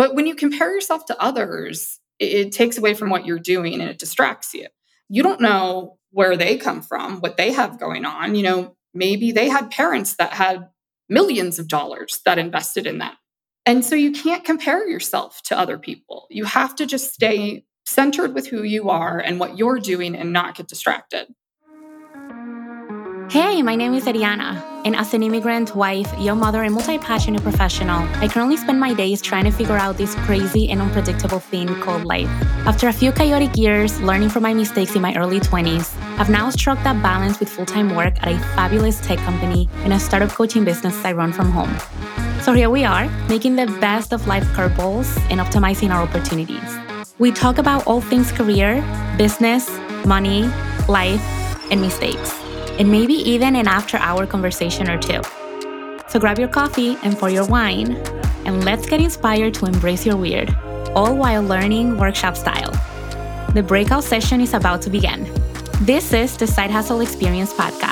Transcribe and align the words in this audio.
But 0.00 0.14
when 0.14 0.26
you 0.26 0.34
compare 0.34 0.72
yourself 0.72 1.04
to 1.04 1.22
others, 1.22 2.00
it, 2.18 2.32
it 2.32 2.52
takes 2.52 2.78
away 2.78 2.94
from 2.94 3.10
what 3.10 3.26
you're 3.26 3.38
doing 3.38 3.82
and 3.82 3.90
it 3.90 3.98
distracts 3.98 4.54
you. 4.54 4.66
You 5.10 5.22
don't 5.22 5.42
know 5.42 5.98
where 6.10 6.38
they 6.38 6.56
come 6.56 6.80
from, 6.80 7.20
what 7.20 7.36
they 7.36 7.52
have 7.52 7.78
going 7.78 8.06
on. 8.06 8.34
You 8.34 8.42
know, 8.42 8.76
maybe 8.94 9.30
they 9.30 9.50
had 9.50 9.70
parents 9.70 10.16
that 10.16 10.32
had 10.32 10.70
millions 11.10 11.58
of 11.58 11.68
dollars 11.68 12.22
that 12.24 12.38
invested 12.38 12.86
in 12.86 12.96
them. 12.96 13.12
And 13.66 13.84
so 13.84 13.94
you 13.94 14.12
can't 14.12 14.42
compare 14.42 14.88
yourself 14.88 15.42
to 15.42 15.58
other 15.58 15.76
people. 15.76 16.26
You 16.30 16.46
have 16.46 16.74
to 16.76 16.86
just 16.86 17.12
stay 17.12 17.66
centered 17.84 18.32
with 18.32 18.46
who 18.46 18.62
you 18.62 18.88
are 18.88 19.18
and 19.18 19.38
what 19.38 19.58
you're 19.58 19.80
doing 19.80 20.16
and 20.16 20.32
not 20.32 20.54
get 20.54 20.66
distracted. 20.66 21.26
Hey, 23.30 23.62
my 23.62 23.76
name 23.76 23.94
is 23.94 24.06
Eddiana, 24.06 24.60
and 24.84 24.96
as 24.96 25.14
an 25.14 25.22
immigrant, 25.22 25.76
wife, 25.76 26.12
young 26.18 26.40
mother, 26.40 26.64
and 26.64 26.74
multi 26.74 26.98
passionate 26.98 27.44
professional, 27.44 28.00
I 28.16 28.26
currently 28.26 28.56
spend 28.56 28.80
my 28.80 28.92
days 28.92 29.22
trying 29.22 29.44
to 29.44 29.52
figure 29.52 29.76
out 29.76 29.96
this 29.96 30.16
crazy 30.26 30.68
and 30.68 30.82
unpredictable 30.82 31.38
thing 31.38 31.68
called 31.80 32.04
life. 32.04 32.28
After 32.66 32.88
a 32.88 32.92
few 32.92 33.12
chaotic 33.12 33.56
years 33.56 34.00
learning 34.00 34.30
from 34.30 34.42
my 34.42 34.52
mistakes 34.52 34.96
in 34.96 35.02
my 35.02 35.14
early 35.14 35.38
20s, 35.38 35.96
I've 36.18 36.28
now 36.28 36.50
struck 36.50 36.82
that 36.82 37.00
balance 37.04 37.38
with 37.38 37.48
full 37.48 37.66
time 37.66 37.94
work 37.94 38.20
at 38.20 38.32
a 38.32 38.38
fabulous 38.56 39.00
tech 39.06 39.20
company 39.20 39.68
and 39.84 39.92
a 39.92 40.00
startup 40.00 40.30
coaching 40.30 40.64
business 40.64 41.04
I 41.04 41.12
run 41.12 41.32
from 41.32 41.52
home. 41.52 41.72
So 42.42 42.52
here 42.52 42.68
we 42.68 42.82
are, 42.82 43.08
making 43.28 43.54
the 43.54 43.66
best 43.80 44.12
of 44.12 44.26
life 44.26 44.44
curveballs 44.56 45.16
and 45.30 45.38
optimizing 45.38 45.90
our 45.90 46.02
opportunities. 46.02 46.76
We 47.20 47.30
talk 47.30 47.58
about 47.58 47.86
all 47.86 48.00
things 48.00 48.32
career, 48.32 48.82
business, 49.16 49.70
money, 50.04 50.50
life, 50.88 51.22
and 51.70 51.80
mistakes 51.80 52.39
and 52.80 52.90
maybe 52.90 53.12
even 53.12 53.54
an 53.56 53.68
after 53.68 53.98
hour 53.98 54.26
conversation 54.26 54.88
or 54.88 54.98
two. 54.98 55.20
So 56.08 56.18
grab 56.18 56.38
your 56.38 56.48
coffee 56.48 56.96
and 57.02 57.16
pour 57.16 57.28
your 57.28 57.46
wine, 57.46 57.92
and 58.46 58.64
let's 58.64 58.86
get 58.86 59.00
inspired 59.00 59.52
to 59.54 59.66
embrace 59.66 60.06
your 60.06 60.16
weird, 60.16 60.56
all 60.94 61.14
while 61.14 61.42
learning 61.42 61.98
workshop 61.98 62.38
style. 62.38 62.72
The 63.52 63.62
breakout 63.62 64.04
session 64.04 64.40
is 64.40 64.54
about 64.54 64.80
to 64.82 64.90
begin. 64.90 65.28
This 65.82 66.14
is 66.14 66.38
the 66.38 66.46
Side 66.46 66.70
Hustle 66.70 67.02
Experience 67.02 67.52
podcast. 67.52 67.89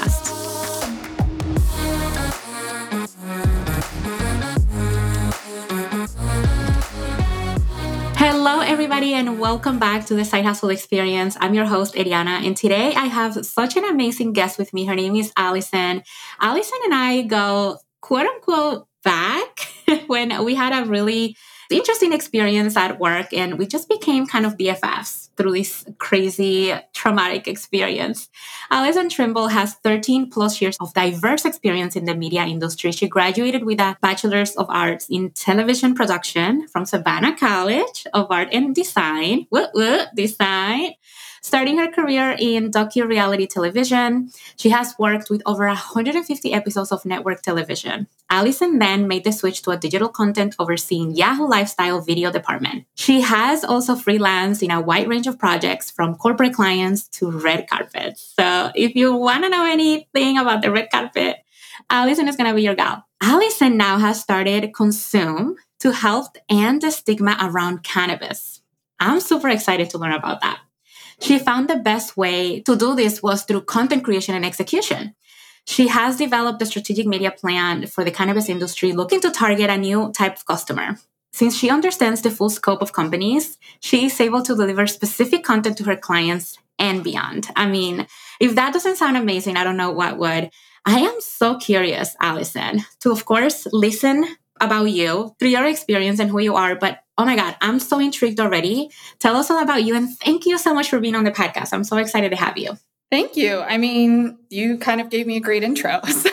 And 9.29 9.39
welcome 9.39 9.79
back 9.79 10.07
to 10.07 10.15
the 10.15 10.25
Side 10.25 10.47
Hustle 10.47 10.71
Experience. 10.71 11.37
I'm 11.39 11.53
your 11.53 11.67
host, 11.67 11.95
Eddiana, 11.97 12.47
and 12.47 12.57
today 12.57 12.95
I 12.95 13.09
have 13.09 13.45
such 13.45 13.77
an 13.77 13.85
amazing 13.85 14.33
guest 14.33 14.57
with 14.57 14.73
me. 14.73 14.87
Her 14.87 14.95
name 14.95 15.15
is 15.17 15.35
Allison. 15.37 16.03
Allison 16.41 16.79
and 16.85 16.95
I 16.95 17.23
go 17.25 17.77
quote 18.01 18.25
unquote 18.25 18.87
back 19.05 19.69
when 20.07 20.47
we 20.47 20.55
had 20.55 20.73
a 20.73 20.89
really 20.89 21.37
interesting 21.71 22.15
experience 22.15 22.75
at 22.75 22.99
work, 22.99 23.35
and 23.35 23.59
we 23.59 23.67
just 23.67 23.91
became 23.91 24.27
kind 24.27 24.47
of 24.47 24.57
BFFs 24.57 25.28
through 25.39 25.53
this 25.53 25.87
crazy 25.99 26.75
traumatic 26.93 27.47
experience. 27.47 28.29
Allison 28.71 29.09
Trimble 29.09 29.49
has 29.49 29.75
13 29.85 30.31
plus 30.31 30.61
years 30.61 30.77
of 30.81 30.93
diverse 30.93 31.45
experience 31.45 31.95
in 31.95 32.05
the 32.05 32.17
media 32.17 32.45
industry. 32.45 32.91
She 32.91 33.07
graduated 33.07 33.65
with 33.65 33.81
a 33.81 33.97
Bachelor's 34.03 34.57
of 34.57 34.67
Arts 34.69 35.07
in 35.09 35.31
Television 35.31 35.95
Production 35.95 36.67
from 36.67 36.85
Savannah 36.85 37.37
College 37.37 38.07
of 38.13 38.27
Art 38.31 38.49
and 38.53 38.75
Design. 38.75 39.47
What, 39.49 39.71
what, 39.73 40.15
design. 40.17 40.95
Starting 41.43 41.79
her 41.79 41.89
career 41.89 42.37
in 42.39 42.71
docu-reality 42.71 43.47
television, 43.47 44.31
she 44.57 44.71
has 44.71 44.95
worked 44.99 45.31
with 45.31 45.43
over 45.47 45.67
150 45.67 46.53
episodes 46.53 46.93
of 46.93 47.05
network 47.05 47.43
television. 47.43 48.07
Allison 48.31 48.79
then 48.79 49.09
made 49.09 49.25
the 49.25 49.33
switch 49.33 49.63
to 49.63 49.71
a 49.71 49.77
digital 49.77 50.09
content 50.09 50.55
overseeing 50.59 51.15
Yahoo 51.15 51.47
Lifestyle 51.47 52.01
video 52.01 52.31
department. 52.31 52.85
She 52.95 53.21
has 53.23 53.65
also 53.65 53.95
freelanced 53.95 54.63
in 54.63 54.71
a 54.71 54.81
wide 54.81 55.09
range 55.09 55.27
of 55.27 55.39
projects 55.39 55.91
from 55.91 56.15
corporate 56.15 56.55
clients 56.55 57.09
to 57.09 57.31
red 57.31 57.69
carpets. 57.69 58.35
So 58.39 58.71
if 58.75 58.95
you 58.95 59.15
want 59.15 59.45
to 59.45 59.51
know 59.51 59.65
anything 59.65 60.39
about 60.39 60.63
the 60.63 60.71
red 60.71 60.91
carpet, 60.91 61.39
Allison 61.91 62.29
is 62.29 62.37
going 62.37 62.51
to 62.51 62.55
be 62.55 62.63
your 62.63 62.75
gal. 62.75 63.05
Allison 63.21 63.77
now 63.77 63.99
has 63.99 64.21
started 64.21 64.73
Consume 64.75 65.57
to 65.81 65.93
help 65.93 66.37
end 66.49 66.83
the 66.83 66.91
stigma 66.91 67.37
around 67.41 67.83
cannabis. 67.83 68.63
I'm 69.01 69.21
super 69.21 69.49
excited 69.49 69.91
to 69.91 69.99
learn 69.99 70.13
about 70.13 70.41
that. 70.41 70.61
She 71.21 71.39
found 71.39 71.69
the 71.69 71.77
best 71.77 72.17
way 72.17 72.61
to 72.61 72.77
do 72.77 72.95
this 72.95 73.23
was 73.23 73.45
through 73.45 73.63
content 73.63 74.05
creation 74.05 74.35
and 74.35 74.45
execution. 74.45 75.15
She 75.67 75.89
has 75.89 76.17
developed 76.17 76.63
a 76.63 76.67
strategic 76.67 77.07
media 77.07 77.31
plan 77.31 77.87
for 77.87 78.03
the 78.03 78.11
cannabis 78.11 78.49
industry 78.49 78.93
looking 78.93 79.21
to 79.21 79.31
target 79.31 79.69
a 79.69 79.77
new 79.77 80.13
type 80.13 80.37
of 80.37 80.47
customer. 80.47 80.99
Since 81.33 81.57
she 81.57 81.71
understands 81.71 82.23
the 82.23 82.31
full 82.31 82.51
scope 82.51 82.81
of 82.81 82.93
companies, 82.93 83.59
she 83.81 84.07
is 84.07 84.21
able 84.21 84.43
to 84.43 84.57
deliver 84.57 84.87
specific 84.87 85.45
content 85.45 85.77
to 85.79 85.85
her 85.85 85.97
clients 85.97 86.57
and 86.79 87.05
beyond. 87.05 87.49
I 87.55 87.67
mean, 87.67 88.07
if 88.41 88.55
that 88.55 88.73
doesn't 88.73 88.97
sound 88.97 89.17
amazing, 89.17 89.57
I 89.57 89.65
don't 89.65 89.77
know 89.77 89.91
what 89.91 90.19
would. 90.19 90.51
I 90.87 91.01
am 91.01 91.21
so 91.21 91.59
curious, 91.59 92.17
Allison, 92.21 92.81
to 93.01 93.13
of 93.13 93.25
course 93.25 93.67
listen 93.73 94.25
about 94.61 94.85
you 94.85 95.35
through 95.39 95.51
your 95.51 95.67
experience 95.67 96.19
and 96.19 96.31
who 96.31 96.41
you 96.41 96.55
are, 96.55 96.77
but 96.77 97.01
oh 97.19 97.25
my 97.25 97.37
God, 97.37 97.57
I'm 97.61 97.81
so 97.81 97.99
intrigued 97.99 98.41
already. 98.41 98.91
Tell 99.19 99.37
us 99.37 99.51
all 99.51 99.63
about 99.63 99.83
you 99.83 99.95
and 99.95 100.17
thank 100.19 100.47
you 100.47 100.57
so 100.57 100.73
much 100.73 100.89
for 100.89 101.01
being 101.01 101.17
on 101.17 101.25
the 101.25 101.33
podcast. 101.33 101.73
I'm 101.73 101.85
so 101.85 101.97
excited 101.97 102.31
to 102.31 102.37
have 102.37 102.57
you. 102.57 102.79
Thank 103.11 103.37
you. 103.37 103.61
I 103.61 103.79
mean, 103.79 104.39
you 104.51 104.79
kind 104.79 105.01
of 105.01 105.11
gave 105.11 105.27
me 105.27 105.37
a 105.37 105.41
great 105.41 105.63
intro. 105.63 106.01
So 106.09 106.31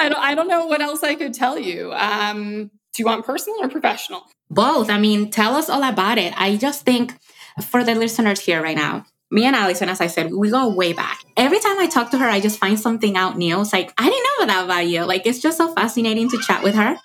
I 0.00 0.08
don't 0.08 0.20
I 0.20 0.34
don't 0.34 0.48
know 0.48 0.66
what 0.66 0.80
else 0.80 1.02
I 1.02 1.14
could 1.14 1.34
tell 1.34 1.58
you. 1.58 1.92
Um, 1.92 2.70
do 2.92 3.02
you 3.02 3.06
want 3.06 3.24
personal 3.24 3.62
or 3.62 3.68
professional? 3.68 4.22
Both. 4.50 4.90
I 4.90 4.98
mean, 4.98 5.30
tell 5.30 5.54
us 5.54 5.68
all 5.68 5.82
about 5.82 6.18
it. 6.18 6.32
I 6.36 6.56
just 6.56 6.84
think 6.84 7.14
for 7.62 7.84
the 7.84 7.94
listeners 7.94 8.40
here 8.40 8.62
right 8.62 8.76
now, 8.76 9.04
me 9.30 9.44
and 9.44 9.56
Allison, 9.56 9.88
as 9.88 10.00
I 10.00 10.06
said, 10.06 10.32
we 10.32 10.50
go 10.50 10.68
way 10.68 10.92
back. 10.92 11.20
Every 11.36 11.58
time 11.58 11.78
I 11.78 11.86
talk 11.86 12.10
to 12.10 12.18
her, 12.18 12.26
I 12.26 12.40
just 12.40 12.58
find 12.58 12.78
something 12.78 13.16
out 13.16 13.36
new. 13.36 13.60
It's 13.60 13.72
like, 13.72 13.92
I 13.98 14.08
didn't 14.08 14.24
know 14.38 14.46
that 14.46 14.64
about 14.64 14.86
you. 14.86 15.04
Like, 15.04 15.26
it's 15.26 15.40
just 15.40 15.58
so 15.58 15.74
fascinating 15.74 16.28
to 16.30 16.38
chat 16.38 16.62
with 16.62 16.74
her. 16.74 16.96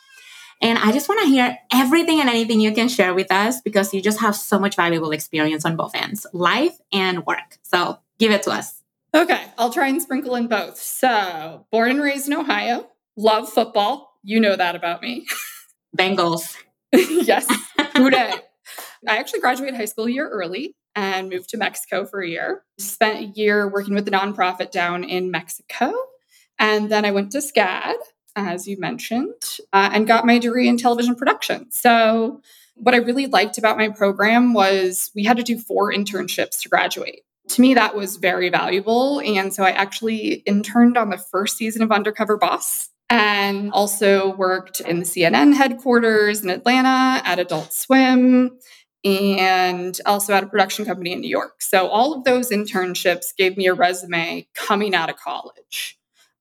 And 0.62 0.78
I 0.78 0.92
just 0.92 1.08
want 1.08 1.22
to 1.22 1.28
hear 1.28 1.58
everything 1.72 2.20
and 2.20 2.30
anything 2.30 2.60
you 2.60 2.74
can 2.74 2.90
share 2.90 3.14
with 3.14 3.32
us 3.32 3.62
because 3.62 3.94
you 3.94 4.02
just 4.02 4.20
have 4.20 4.36
so 4.36 4.60
much 4.60 4.76
valuable 4.76 5.12
experience 5.12 5.66
on 5.66 5.76
both 5.76 5.96
ends, 5.96 6.26
life 6.34 6.78
and 6.92 7.26
work. 7.26 7.58
So 7.62 8.00
give 8.18 8.32
it 8.32 8.44
to 8.44 8.52
us. 8.52 8.82
Okay, 9.14 9.42
I'll 9.58 9.74
try 9.74 9.88
and 9.88 10.02
sprinkle 10.02 10.36
in 10.36 10.48
both. 10.48 10.78
So, 10.78 11.66
born 11.72 11.90
and 11.90 12.02
raised 12.02 12.28
in 12.28 12.34
Ohio, 12.34 12.88
love 13.18 13.50
football. 13.50 14.20
You 14.22 14.40
know 14.40 14.56
that 14.56 14.76
about 14.76 15.02
me. 15.02 15.26
Bengals. 15.98 16.56
yes, 16.94 17.48
today. 17.96 18.34
I 19.08 19.18
actually 19.18 19.40
graduated 19.40 19.76
high 19.76 19.86
school 19.86 20.06
a 20.06 20.12
year 20.12 20.30
early 20.30 20.76
and 20.96 21.30
moved 21.30 21.50
to 21.50 21.58
Mexico 21.58 22.06
for 22.06 22.22
a 22.22 22.28
year. 22.28 22.64
Spent 22.78 23.20
a 23.20 23.40
year 23.40 23.68
working 23.68 23.96
with 23.96 24.08
a 24.08 24.12
nonprofit 24.12 24.72
down 24.72 25.04
in 25.04 25.32
Mexico. 25.32 25.94
And 26.60 26.92
then 26.92 27.06
I 27.06 27.12
went 27.12 27.32
to 27.32 27.40
SCAD 27.40 27.96
as 28.36 28.68
you 28.68 28.78
mentioned, 28.80 29.60
uh, 29.74 29.90
and 29.94 30.08
got 30.08 30.26
my 30.26 30.40
degree 30.40 30.68
in 30.68 30.78
television 30.78 31.16
production. 31.16 31.72
So, 31.72 32.42
what 32.76 32.96
I 32.96 32.98
really 32.98 33.28
liked 33.28 33.58
about 33.58 33.78
my 33.78 33.90
program 33.90 34.54
was 34.54 35.12
we 35.14 35.26
had 35.26 35.38
to 35.38 35.44
do 35.44 35.60
four 35.60 35.92
internships 35.92 36.62
to 36.62 36.70
graduate. 36.70 37.24
To 37.50 37.62
me, 37.62 37.74
that 37.74 37.96
was 37.96 38.16
very 38.18 38.50
valuable. 38.50 39.20
And 39.20 39.54
so 39.54 39.64
I 39.64 39.72
actually 39.72 40.36
interned 40.46 40.98
on 40.98 41.10
the 41.10 41.18
first 41.18 41.58
season 41.58 41.82
of 41.82 41.92
Undercover 41.92 42.38
Boss 42.38 42.90
and 43.10 43.72
also 43.72 44.36
worked 44.36 44.82
in 44.82 45.00
the 45.00 45.06
CNN 45.06 45.56
headquarters 45.56 46.44
in 46.44 46.50
Atlanta, 46.50 47.22
at 47.26 47.40
Adult 47.40 47.74
Swim, 47.74 48.58
and 49.04 50.00
also 50.06 50.34
at 50.34 50.44
a 50.44 50.48
production 50.48 50.86
company 50.86 51.12
in 51.12 51.22
New 51.22 51.30
York. 51.30 51.62
So 51.62 51.88
all 51.88 52.14
of 52.14 52.24
those 52.24 52.52
internships 52.52 53.36
gave 53.36 53.58
me 53.58 53.68
a 53.68 53.74
resume 53.74 54.48
coming 54.54 54.94
out 54.94 55.10
of 55.10 55.18
college. 55.18 55.99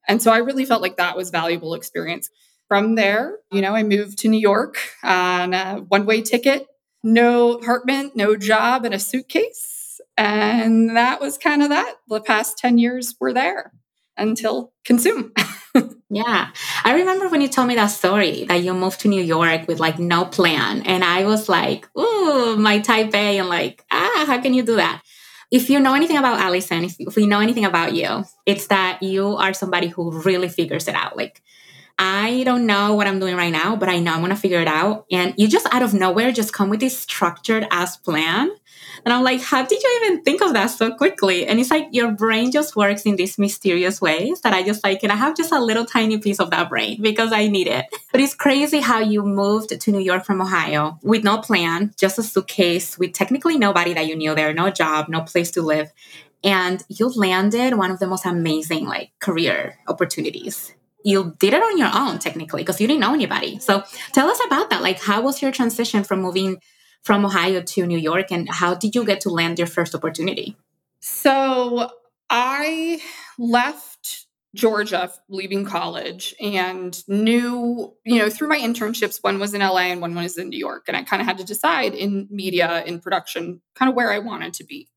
And 0.09 0.23
so 0.23 0.33
I 0.33 0.39
really 0.39 0.65
felt 0.65 0.83
like 0.83 0.97
that 0.97 1.17
was 1.17 1.31
valuable 1.31 1.75
experience. 1.75 2.31
From 2.67 2.97
there, 2.97 3.39
you 3.53 3.63
know, 3.63 3.75
I 3.75 3.83
moved 3.83 4.19
to 4.19 4.29
New 4.29 4.41
York 4.41 4.79
on 5.03 5.55
a 5.55 5.77
one 5.89 6.05
way 6.05 6.23
ticket, 6.23 6.67
no 7.03 7.53
apartment, 7.53 8.17
no 8.17 8.37
job, 8.37 8.85
and 8.85 8.95
a 8.95 8.99
suitcase. 8.99 10.01
And 10.17 10.97
that 10.97 11.21
was 11.21 11.39
kind 11.39 11.63
of 11.63 11.69
that. 11.69 11.95
The 12.09 12.21
past 12.21 12.59
10 12.59 12.79
years 12.79 13.15
were 13.21 13.33
there 13.33 13.73
until 14.19 14.73
consume. 14.85 15.33
yeah. 16.11 16.49
I 16.85 16.95
remember 16.95 17.29
when 17.29 17.41
you 17.41 17.49
told 17.49 17.69
me 17.69 17.77
that 17.77 17.87
story 17.87 18.45
that 18.45 18.63
you 18.63 18.75
moved 18.75 19.01
to 19.01 19.09
New 19.09 19.23
York 19.23 19.69
with 19.69 19.79
like 19.81 19.99
no 19.99 20.25
plan. 20.25 20.83
And 20.83 21.05
I 21.05 21.25
was 21.25 21.49
like, 21.49 21.89
ooh, 21.97 22.57
my 22.57 22.81
type 22.81 23.15
A, 23.15 23.39
and 23.39 23.49
like, 23.49 23.85
ah, 23.91 24.25
how 24.27 24.41
can 24.41 24.55
you 24.55 24.63
do 24.63 24.77
that? 24.77 25.01
If 25.51 25.71
you 25.71 25.81
know 25.81 25.95
anything 25.95 26.19
about 26.19 26.41
Allison, 26.41 26.85
if, 26.85 26.97
if 26.99 27.17
we 27.17 27.27
know 27.27 27.41
anything 27.41 27.65
about 27.65 27.95
you, 27.95 28.25
it's 28.45 28.67
that 28.67 29.03
you 29.03 29.37
are 29.37 29.53
somebody 29.53 29.89
who 29.89 30.23
really 30.23 30.49
figures 30.49 30.89
it 30.89 30.95
out. 30.95 31.17
Like 31.17 31.43
I 31.99 32.45
don't 32.45 32.67
know 32.67 32.95
what 32.95 33.09
I'm 33.09 33.19
doing 33.19 33.35
right 33.35 33.53
now, 33.53 33.75
but 33.75 33.89
I 33.89 33.99
know 33.99 34.13
I'm 34.13 34.21
to 34.29 34.37
figure 34.37 34.61
it 34.61 34.69
out. 34.69 35.07
And 35.11 35.35
you 35.37 35.49
just 35.49 35.67
out 35.73 35.83
of 35.83 35.95
nowhere 35.95 36.31
just 36.31 36.53
come 36.53 36.69
with 36.71 36.81
this 36.81 36.97
structured 36.97 37.67
ass 37.71 37.97
plan. 37.97 38.51
And 39.05 39.13
I'm 39.13 39.23
like, 39.23 39.41
how 39.41 39.65
did 39.65 39.83
you 39.83 40.01
even 40.03 40.23
think 40.23 40.43
of 40.43 40.53
that 40.53 40.67
so 40.67 40.93
quickly? 40.95 41.47
And 41.47 41.59
it's 41.61 41.71
like 41.71 41.89
your 41.93 42.11
brain 42.11 42.51
just 42.51 42.77
works 42.77 43.03
in 43.03 43.17
these 43.17 43.39
mysterious 43.39 44.01
ways 44.01 44.41
that 44.43 44.53
I 44.53 44.63
just 44.63 44.85
like, 44.85 45.03
and 45.03 45.13
I 45.13 45.17
have 45.17 45.37
just 45.37 45.53
a 45.53 45.61
little 45.61 45.85
tiny 45.85 46.19
piece 46.19 46.41
of 46.41 46.51
that 46.51 46.69
brain 46.69 47.01
because 47.01 47.33
I 47.33 47.49
need 47.49 47.67
it. 47.67 47.87
But 48.13 48.21
it's 48.21 48.35
crazy 48.35 48.81
how 48.81 49.01
you 49.01 49.23
moved 49.23 49.81
to 49.81 49.93
New 49.93 50.01
York 50.01 50.25
from 50.25 50.41
Ohio 50.41 50.99
with 51.03 51.25
no 51.25 51.39
plan, 51.39 51.93
just 51.97 52.19
a 52.19 52.23
suitcase 52.23 52.99
with 52.99 53.13
technically 53.13 53.59
nobody 53.59 53.95
that 53.95 54.07
you 54.07 54.17
knew 54.17 54.35
there, 54.35 54.53
no 54.53 54.71
job, 54.71 55.09
no 55.09 55.23
place 55.23 55.51
to 55.53 55.63
live. 55.63 55.93
And 56.45 56.85
you 56.89 57.09
landed 57.09 57.75
one 57.75 57.91
of 57.91 57.99
the 57.99 58.07
most 58.07 58.25
amazing 58.25 58.87
like 58.87 59.11
career 59.21 59.79
opportunities 59.89 60.75
you 61.05 61.35
did 61.39 61.55
it 61.55 61.63
on 61.63 61.79
your 61.79 61.91
own 61.95 62.19
technically 62.19 62.63
because 62.63 62.81
you 62.81 62.87
didn't 62.87 63.01
know 63.01 63.15
anybody. 63.15 63.59
So 63.61 63.83
tell 64.13 64.29
us 64.29 64.41
about 64.47 64.71
that. 64.71 64.83
Like, 64.83 65.01
how 65.01 65.23
was 65.23 65.41
your 65.41 65.53
transition 65.53 66.05
from 66.05 66.21
moving 66.21 66.61
from 67.03 67.25
Ohio 67.25 67.63
to 67.63 67.87
New 67.87 67.99
York, 67.99 68.31
and 68.31 68.49
how 68.49 68.75
did 68.75 68.95
you 68.95 69.05
get 69.05 69.21
to 69.23 69.31
land 69.31 69.59
your 69.59 69.67
first 69.67 69.95
opportunity? 69.95 70.57
So 71.01 71.91
I 72.29 73.01
left 73.39 74.27
Georgia 74.55 75.13
leaving 75.29 75.65
college 75.65 76.35
and 76.41 77.03
knew, 77.07 77.95
you 78.05 78.19
know, 78.19 78.31
through 78.31 78.49
my 78.49 78.59
internships, 78.59 79.23
one 79.23 79.39
was 79.39 79.55
in 79.55 79.61
LA 79.61 79.91
and 79.93 80.01
one 80.01 80.15
was 80.15 80.39
in 80.39 80.49
New 80.49 80.59
York. 80.59 80.85
And 80.89 80.97
I 80.97 81.03
kind 81.03 81.21
of 81.21 81.27
had 81.27 81.39
to 81.39 81.45
decide 81.45 81.95
in 81.95 82.27
media, 82.31 82.83
in 82.85 83.01
production, 83.01 83.61
kind 83.75 83.89
of 83.89 83.95
where 83.95 84.11
I 84.11 84.19
wanted 84.19 84.55
to 84.55 84.65
be. 84.65 84.89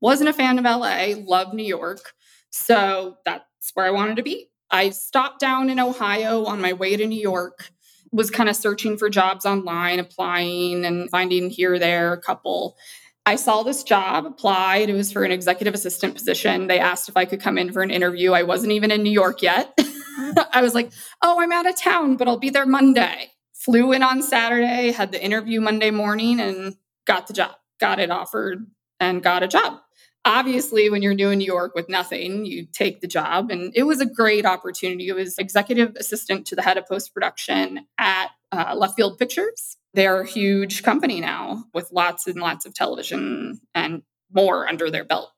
Wasn't 0.00 0.28
a 0.28 0.32
fan 0.32 0.58
of 0.58 0.64
LA, 0.64 1.14
loved 1.18 1.54
New 1.54 1.64
York. 1.64 2.12
So 2.50 3.16
that's 3.24 3.44
where 3.74 3.86
I 3.86 3.90
wanted 3.90 4.16
to 4.16 4.22
be. 4.22 4.50
I 4.70 4.90
stopped 4.90 5.40
down 5.40 5.68
in 5.68 5.78
Ohio 5.78 6.44
on 6.44 6.60
my 6.60 6.72
way 6.72 6.96
to 6.96 7.06
New 7.06 7.20
York, 7.20 7.71
was 8.12 8.30
kind 8.30 8.48
of 8.48 8.56
searching 8.56 8.96
for 8.98 9.08
jobs 9.08 9.46
online, 9.46 9.98
applying 9.98 10.84
and 10.84 11.10
finding 11.10 11.50
here, 11.50 11.78
there, 11.78 12.12
a 12.12 12.20
couple. 12.20 12.76
I 13.24 13.36
saw 13.36 13.62
this 13.62 13.82
job, 13.82 14.26
applied. 14.26 14.90
It 14.90 14.94
was 14.94 15.12
for 15.12 15.24
an 15.24 15.32
executive 15.32 15.74
assistant 15.74 16.14
position. 16.14 16.66
They 16.66 16.78
asked 16.78 17.08
if 17.08 17.16
I 17.16 17.24
could 17.24 17.40
come 17.40 17.56
in 17.56 17.72
for 17.72 17.82
an 17.82 17.90
interview. 17.90 18.32
I 18.32 18.42
wasn't 18.42 18.72
even 18.72 18.90
in 18.90 19.02
New 19.02 19.12
York 19.12 19.42
yet. 19.42 19.76
Mm-hmm. 19.76 20.38
I 20.52 20.62
was 20.62 20.74
like, 20.74 20.92
oh, 21.22 21.40
I'm 21.40 21.52
out 21.52 21.68
of 21.68 21.76
town, 21.76 22.16
but 22.16 22.28
I'll 22.28 22.38
be 22.38 22.50
there 22.50 22.66
Monday. 22.66 23.30
Flew 23.54 23.92
in 23.92 24.02
on 24.02 24.22
Saturday, 24.22 24.90
had 24.90 25.12
the 25.12 25.22
interview 25.22 25.60
Monday 25.60 25.90
morning, 25.90 26.40
and 26.40 26.74
got 27.06 27.28
the 27.28 27.32
job, 27.32 27.52
got 27.78 28.00
it 28.00 28.10
offered, 28.10 28.66
and 28.98 29.22
got 29.22 29.42
a 29.44 29.48
job 29.48 29.80
obviously 30.24 30.88
when 30.88 31.02
you're 31.02 31.14
new 31.14 31.30
in 31.30 31.38
new 31.38 31.44
york 31.44 31.74
with 31.74 31.88
nothing 31.88 32.44
you 32.44 32.66
take 32.72 33.00
the 33.00 33.06
job 33.06 33.50
and 33.50 33.72
it 33.74 33.82
was 33.84 34.00
a 34.00 34.06
great 34.06 34.46
opportunity. 34.46 35.08
It 35.08 35.14
was 35.14 35.38
executive 35.38 35.96
assistant 35.96 36.46
to 36.46 36.56
the 36.56 36.62
head 36.62 36.78
of 36.78 36.86
post 36.86 37.12
production 37.12 37.86
at 37.98 38.28
uh, 38.50 38.74
Leftfield 38.76 39.18
Pictures. 39.18 39.76
They're 39.94 40.20
a 40.20 40.26
huge 40.26 40.82
company 40.82 41.20
now 41.20 41.64
with 41.74 41.90
lots 41.92 42.26
and 42.26 42.36
lots 42.36 42.66
of 42.66 42.74
television 42.74 43.60
and 43.74 44.02
more 44.32 44.68
under 44.68 44.90
their 44.90 45.04
belt. 45.04 45.30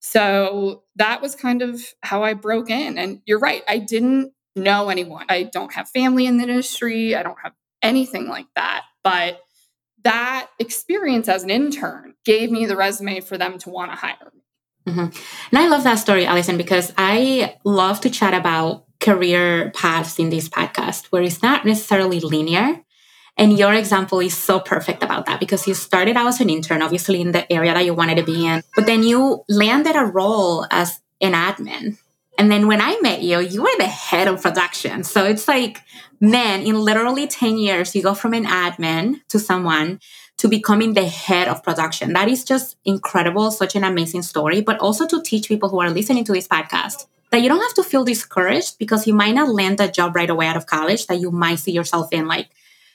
So 0.00 0.84
that 0.96 1.20
was 1.20 1.34
kind 1.34 1.62
of 1.62 1.82
how 2.02 2.22
i 2.22 2.34
broke 2.34 2.70
in 2.70 2.98
and 2.98 3.20
you're 3.26 3.40
right 3.40 3.62
i 3.68 3.78
didn't 3.78 4.32
know 4.54 4.88
anyone. 4.88 5.26
I 5.28 5.44
don't 5.44 5.72
have 5.74 5.88
family 5.88 6.26
in 6.26 6.36
the 6.36 6.42
industry. 6.42 7.14
I 7.14 7.22
don't 7.22 7.38
have 7.42 7.52
anything 7.82 8.26
like 8.26 8.46
that 8.56 8.84
but 9.08 9.40
that 10.04 10.48
experience 10.58 11.28
as 11.28 11.42
an 11.42 11.50
intern 11.50 12.14
gave 12.24 12.50
me 12.50 12.66
the 12.66 12.76
resume 12.76 13.20
for 13.20 13.36
them 13.36 13.58
to 13.58 13.70
want 13.70 13.90
to 13.90 13.96
hire 13.96 14.32
me. 14.34 14.42
Mm-hmm. 14.92 15.00
And 15.50 15.58
I 15.58 15.68
love 15.68 15.84
that 15.84 15.96
story, 15.96 16.24
Allison, 16.24 16.56
because 16.56 16.92
I 16.96 17.56
love 17.64 18.00
to 18.02 18.10
chat 18.10 18.34
about 18.34 18.84
career 19.00 19.70
paths 19.74 20.18
in 20.18 20.30
this 20.30 20.48
podcast 20.48 21.06
where 21.06 21.22
it's 21.22 21.42
not 21.42 21.64
necessarily 21.64 22.20
linear. 22.20 22.80
And 23.36 23.56
your 23.56 23.72
example 23.72 24.18
is 24.18 24.36
so 24.36 24.58
perfect 24.58 25.02
about 25.02 25.26
that 25.26 25.38
because 25.38 25.68
you 25.68 25.74
started 25.74 26.16
out 26.16 26.26
as 26.26 26.40
an 26.40 26.50
intern, 26.50 26.82
obviously 26.82 27.20
in 27.20 27.30
the 27.30 27.50
area 27.52 27.72
that 27.72 27.84
you 27.84 27.94
wanted 27.94 28.16
to 28.16 28.24
be 28.24 28.46
in, 28.46 28.62
but 28.74 28.86
then 28.86 29.04
you 29.04 29.44
landed 29.48 29.94
a 29.94 30.04
role 30.04 30.66
as 30.70 31.00
an 31.20 31.34
admin. 31.34 31.98
And 32.36 32.50
then 32.50 32.66
when 32.66 32.80
I 32.80 32.98
met 33.00 33.22
you, 33.22 33.40
you 33.40 33.62
were 33.62 33.76
the 33.78 33.86
head 33.86 34.26
of 34.26 34.42
production. 34.42 35.04
So 35.04 35.24
it's 35.24 35.46
like 35.46 35.80
man, 36.20 36.62
in 36.62 36.78
literally 36.78 37.26
10 37.26 37.58
years, 37.58 37.94
you 37.94 38.02
go 38.02 38.14
from 38.14 38.34
an 38.34 38.44
admin 38.44 39.20
to 39.28 39.38
someone 39.38 40.00
to 40.38 40.48
becoming 40.48 40.94
the 40.94 41.06
head 41.06 41.48
of 41.48 41.62
production. 41.62 42.12
That 42.12 42.28
is 42.28 42.44
just 42.44 42.76
incredible, 42.84 43.50
such 43.50 43.74
an 43.74 43.84
amazing 43.84 44.22
story, 44.22 44.60
but 44.60 44.78
also 44.78 45.06
to 45.06 45.22
teach 45.22 45.48
people 45.48 45.68
who 45.68 45.80
are 45.80 45.90
listening 45.90 46.24
to 46.24 46.32
this 46.32 46.48
podcast 46.48 47.06
that 47.30 47.42
you 47.42 47.48
don't 47.48 47.60
have 47.60 47.74
to 47.74 47.82
feel 47.82 48.04
discouraged 48.04 48.78
because 48.78 49.06
you 49.06 49.14
might 49.14 49.34
not 49.34 49.48
land 49.48 49.80
a 49.80 49.88
job 49.88 50.14
right 50.16 50.30
away 50.30 50.46
out 50.46 50.56
of 50.56 50.66
college 50.66 51.06
that 51.08 51.20
you 51.20 51.30
might 51.30 51.58
see 51.58 51.72
yourself 51.72 52.08
in. 52.12 52.26
Like, 52.26 52.48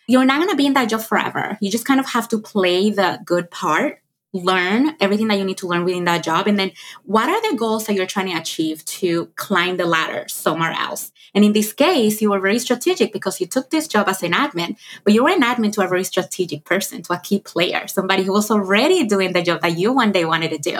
you're 0.08 0.26
not 0.26 0.38
going 0.38 0.50
to 0.50 0.56
be 0.56 0.66
in 0.66 0.74
that 0.74 0.90
job 0.90 1.02
forever. 1.02 1.58
You 1.62 1.69
just 1.69 1.86
kind 1.86 2.00
of 2.00 2.08
have 2.08 2.28
to 2.30 2.40
play 2.40 2.90
the 2.90 3.19
good 3.24 3.52
part 3.52 4.00
learn 4.33 4.95
everything 5.00 5.27
that 5.27 5.38
you 5.38 5.45
need 5.45 5.59
to 5.59 5.68
learn 5.68 5.85
within 5.85 6.06
that 6.06 6.24
job. 6.24 6.47
And 6.47 6.57
then 6.57 6.71
what 7.03 7.30
are 7.30 7.51
the 7.51 7.56
goals 7.56 7.85
that 7.85 7.94
you're 7.94 8.07
trying 8.07 8.31
to 8.31 8.39
achieve 8.39 8.83
to 8.85 9.27
climb 9.35 9.77
the 9.77 9.85
ladder 9.85 10.25
somewhere 10.27 10.71
else? 10.71 11.12
And 11.35 11.45
in 11.45 11.53
this 11.53 11.71
case 11.71 12.21
you 12.21 12.31
were 12.31 12.39
very 12.39 12.59
strategic 12.59 13.13
because 13.13 13.39
you 13.39 13.47
took 13.47 13.69
this 13.69 13.88
job 13.88 14.09
as 14.09 14.24
an 14.24 14.33
admin 14.33 14.77
but 15.03 15.13
you 15.13 15.24
were 15.24 15.30
an 15.30 15.41
admin 15.41 15.71
to 15.74 15.81
a 15.81 15.88
very 15.88 16.03
strategic 16.03 16.65
person 16.65 17.01
to 17.03 17.13
a 17.13 17.19
key 17.19 17.39
player 17.39 17.88
somebody 17.88 18.24
who 18.24 18.33
was 18.33 18.50
already 18.50 19.06
doing 19.06 19.33
the 19.33 19.41
job 19.41 19.62
that 19.62 19.77
you 19.77 19.94
one 19.94 20.12
day 20.12 20.25
wanted 20.25 20.51
to 20.51 20.57
do. 20.57 20.80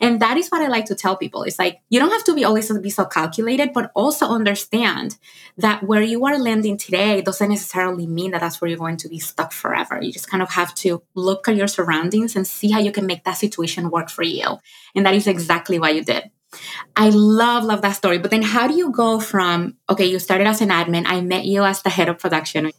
And 0.00 0.20
that 0.20 0.36
is 0.36 0.48
what 0.48 0.62
i 0.62 0.68
like 0.68 0.86
to 0.86 0.94
tell 0.94 1.16
people. 1.16 1.42
It's 1.42 1.58
like 1.58 1.80
you 1.90 2.00
don't 2.00 2.10
have 2.10 2.24
to 2.24 2.34
be 2.34 2.44
always 2.44 2.72
be 2.78 2.90
so 2.90 3.04
calculated 3.04 3.72
but 3.72 3.90
also 3.94 4.26
understand 4.28 5.18
that 5.58 5.82
where 5.82 6.02
you 6.02 6.24
are 6.24 6.38
landing 6.38 6.76
today 6.76 7.20
doesn't 7.20 7.48
necessarily 7.48 8.06
mean 8.06 8.30
that 8.32 8.40
that's 8.40 8.60
where 8.60 8.68
you're 8.68 8.78
going 8.78 8.96
to 8.96 9.08
be 9.08 9.18
stuck 9.18 9.52
forever. 9.52 10.00
You 10.02 10.12
just 10.12 10.30
kind 10.30 10.42
of 10.42 10.50
have 10.50 10.74
to 10.76 11.02
look 11.14 11.48
at 11.48 11.56
your 11.56 11.68
surroundings 11.68 12.34
and 12.34 12.46
see 12.46 12.70
how 12.70 12.80
you 12.80 12.92
can 12.94 13.06
make 13.06 13.24
that 13.24 13.36
situation 13.36 13.90
work 13.90 14.08
for 14.08 14.22
you. 14.22 14.58
And 14.94 15.04
that 15.04 15.14
is 15.14 15.26
exactly 15.26 15.78
what 15.78 15.94
you 15.94 16.02
did. 16.02 16.30
I 16.96 17.10
love, 17.10 17.64
love 17.64 17.82
that 17.82 17.96
story. 17.96 18.18
But 18.18 18.30
then 18.30 18.42
how 18.42 18.68
do 18.68 18.74
you 18.74 18.90
go 18.92 19.20
from, 19.20 19.76
okay, 19.90 20.06
you 20.06 20.18
started 20.18 20.46
as 20.46 20.60
an 20.60 20.70
admin, 20.70 21.04
I 21.06 21.20
met 21.20 21.44
you 21.44 21.64
as 21.64 21.82
the 21.82 21.90
head 21.90 22.08
of 22.08 22.18
production, 22.18 22.70